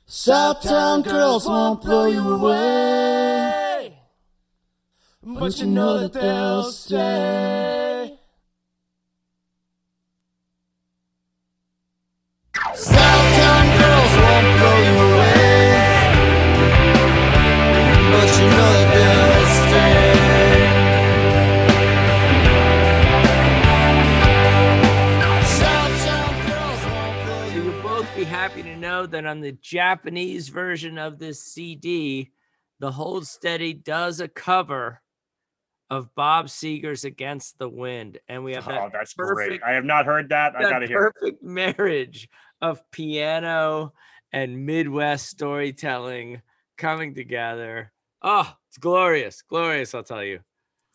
[0.06, 3.41] Southtown girls won't blow you away,
[5.24, 8.18] but you know that they'll stay.
[12.74, 16.14] Southtown girls won't blow you away,
[18.10, 20.12] but you know that they'll stay.
[25.60, 29.52] Southtown girls won't blow So you you'll both be happy to know that on the
[29.52, 32.32] Japanese version of this CD,
[32.80, 35.01] the Hold Steady does a cover
[35.92, 38.16] of Bob Seger's Against the Wind.
[38.26, 39.28] And we have that Oh, that's great.
[39.28, 40.56] perfect- I have not heard that.
[40.56, 41.06] I got to hear.
[41.08, 41.14] it.
[41.20, 42.28] perfect marriage
[42.62, 43.92] of piano
[44.32, 46.40] and Midwest storytelling
[46.78, 47.92] coming together.
[48.22, 50.40] Oh, it's glorious, glorious, I'll tell you.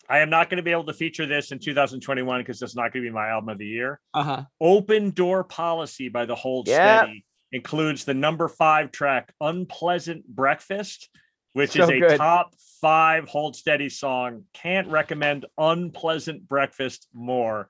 [0.09, 2.91] I am not going to be able to feature this in 2021 because it's not
[2.91, 3.99] going to be my album of the year.
[4.15, 4.45] Uh-huh.
[4.59, 7.03] Open Door Policy by the Hold Yeah.
[7.03, 11.09] Steady includes the number five track Unpleasant Breakfast,
[11.57, 12.17] which So is a good.
[12.17, 14.43] top five Hold Steady song.
[14.53, 17.67] Can't recommend Unpleasant Breakfast more.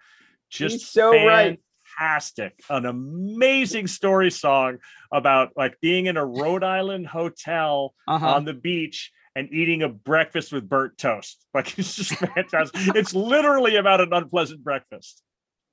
[0.49, 1.57] Just He's so right.
[1.97, 2.59] fantastic.
[2.69, 4.79] An amazing story song
[5.11, 8.27] about like being in a Rhode Island hotel Uh-huh.
[8.35, 11.45] on the beach and eating a breakfast with burnt toast.
[11.53, 12.93] Like it's just fantastic.
[12.95, 15.23] it's literally about an unpleasant breakfast.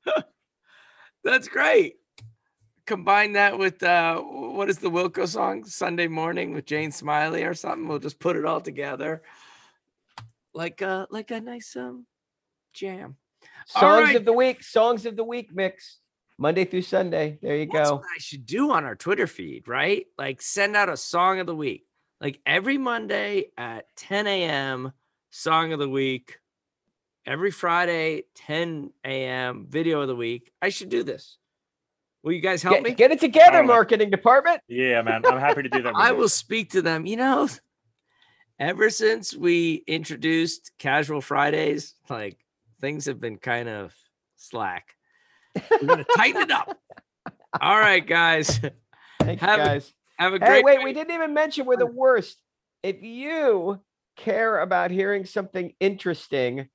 [1.24, 1.94] That's great.
[2.86, 5.64] Combine that with uh what is the Wilco song?
[5.64, 7.88] Sunday morning with Jane Smiley or something.
[7.88, 9.22] We'll just put it all together.
[10.52, 12.06] Like uh like a nice um
[12.74, 13.16] jam.
[13.66, 14.16] Songs right.
[14.16, 14.62] of the week.
[14.62, 15.98] Songs of the week mix.
[16.36, 17.38] Monday through Sunday.
[17.40, 18.02] There you That's go.
[18.02, 20.06] I should do on our Twitter feed, right?
[20.18, 21.86] Like send out a song of the week.
[22.20, 24.92] Like every Monday at 10 a.m.
[25.30, 26.38] song of the week.
[27.26, 29.66] Every Friday, 10 a.m.
[29.68, 30.52] video of the week.
[30.60, 31.38] I should do this.
[32.24, 32.90] Will you guys help Get, me?
[32.94, 33.66] get it together, Totally.
[33.68, 34.60] marketing department.
[34.66, 35.24] Yeah, man.
[35.26, 35.92] I'm happy to do that.
[35.96, 36.16] I you.
[36.16, 37.04] will speak to them.
[37.04, 37.48] You know,
[38.58, 42.38] ever since we introduced Casual Fridays, like
[42.80, 43.94] things have been kind of
[44.36, 44.94] slack.
[45.70, 46.78] We're gonna tighten it up.
[47.60, 48.58] All right, guys.
[49.20, 49.92] Thank you Have a- guys.
[50.18, 50.84] Have a great Hey, wait, week.
[50.86, 52.38] we didn't even mention we're the worst.
[52.84, 53.80] If you
[54.16, 56.68] care about hearing something interesting,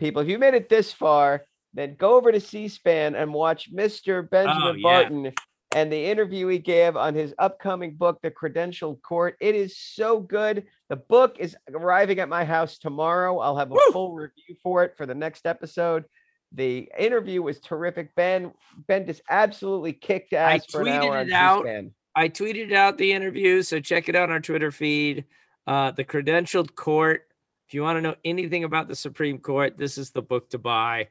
[0.00, 1.44] people, if you made it this far,
[1.76, 4.28] then go over to C-SPAN and watch Mr.
[4.28, 4.82] Benjamin Oh, yeah.
[4.82, 5.32] Barton
[5.74, 9.36] and the interview he gave on his upcoming book, The Credentialed Court.
[9.40, 10.64] It is so good.
[10.88, 13.38] The book is arriving at my house tomorrow.
[13.40, 13.92] I'll have a Woo!
[13.92, 16.04] full review for it for the next episode.
[16.52, 18.14] The interview was terrific.
[18.14, 18.52] Ben
[18.86, 21.64] Ben just absolutely kicked ass for an tweeted hour on it out.
[21.64, 21.90] C-SPAN.
[22.14, 25.26] I tweeted out the interview, so check it out on our Twitter feed.
[25.66, 27.24] Uh, the Credentialed Court.
[27.68, 30.58] If you want to know anything about the Supreme Court, this is the book to
[30.58, 31.08] buy.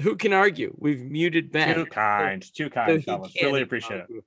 [0.00, 0.74] Who can argue?
[0.78, 1.74] We've muted Ben.
[1.74, 3.32] too kind, too so kind, he fellas.
[3.40, 4.00] Really appreciate it.
[4.02, 4.22] argue.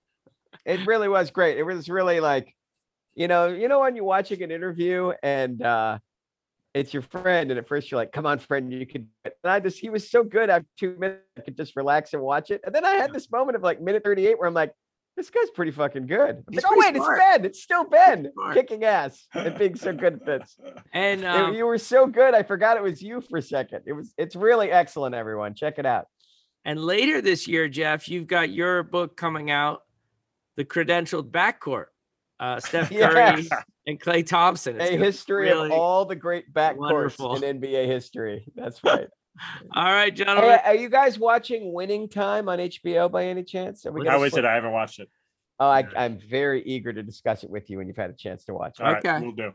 [0.66, 1.58] it really was great.
[1.58, 2.56] It was really like,
[3.16, 6.00] you know, you know when you're watching an interview and uh
[6.74, 9.38] it's your friend, and at first you're like, "Come on, friend, you could." do it."
[9.44, 12.22] And I just he was so good after two minutes, I could just relax and
[12.22, 12.62] watch it.
[12.66, 14.74] And then I had this moment of like minute 38 where I'm like,
[15.16, 17.18] "This guy's pretty fucking good." I'm He's like, oh pretty wait, smart.
[17.20, 17.46] it's Ben.
[17.46, 20.58] It's still Ben kicking ass and being so good at this.
[20.94, 23.82] And um, you were so good, I forgot it was you for a second.
[23.86, 24.14] It was.
[24.18, 25.16] It's really excellent.
[25.16, 26.06] Everyone, check it out.
[26.66, 29.82] and later this year, Jeff, you've got your book coming out,
[30.56, 31.86] The Credentialed Backcourt.
[32.40, 32.98] Uh, Steph Curry
[33.42, 33.48] Yes.
[33.88, 34.80] and Klay Thompson.
[34.82, 36.78] It's A history really- of all the great backcourts
[37.20, 37.44] wonderful.
[37.44, 38.46] in NBA history.
[38.56, 39.08] That's right.
[39.76, 40.60] All right, Hey, gentlemen.
[40.64, 43.86] are you guys watching Winning Time on HBO by any chance?
[43.86, 44.48] Are we How gonna is split- it?
[44.48, 45.10] I haven't watched it.
[45.60, 48.44] Oh, I, I'm very eager to discuss it with you when you've had a chance
[48.46, 48.84] to watch it.
[48.84, 49.20] All right, Okay.
[49.26, 49.52] we'll do.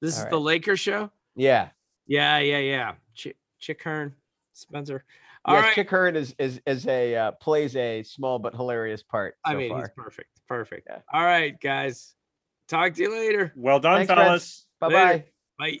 [0.00, 0.42] This is all the right.
[0.44, 1.10] Lakers show.
[1.36, 1.68] Yeah.
[2.06, 2.94] Yeah, yeah, yeah.
[3.14, 4.14] Chick, Chick Hearn,
[4.52, 5.04] Spencer.
[5.44, 5.74] All yes, right.
[5.74, 9.36] Chick Hearn is is is a uh, plays a small but hilarious part.
[9.44, 9.80] I mean, far.
[9.80, 10.28] he's perfect.
[10.48, 10.88] Perfect.
[10.90, 10.98] Yeah.
[11.12, 12.14] All right, guys.
[12.68, 13.52] Talk to you later.
[13.56, 14.66] Well done, Thanks, fellas.
[14.80, 15.24] Bye Later.
[15.58, 15.80] bye.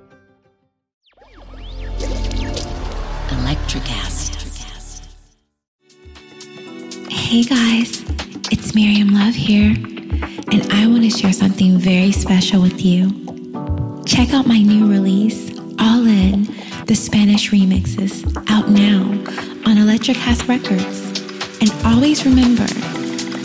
[7.09, 8.03] Hey guys,
[8.51, 9.71] it's Miriam Love here,
[10.51, 13.07] and I want to share something very special with you.
[14.05, 16.53] Check out my new release, All In,
[16.87, 19.03] the Spanish remixes, out now
[19.65, 21.21] on Electric Electricast Records.
[21.61, 22.67] And always remember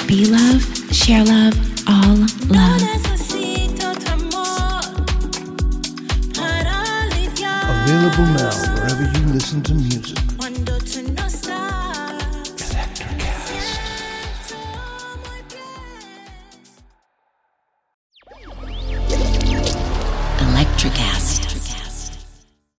[0.09, 0.61] be love,
[0.93, 1.55] share love,
[1.89, 3.16] all love.
[7.97, 10.36] Available now wherever you listen to music.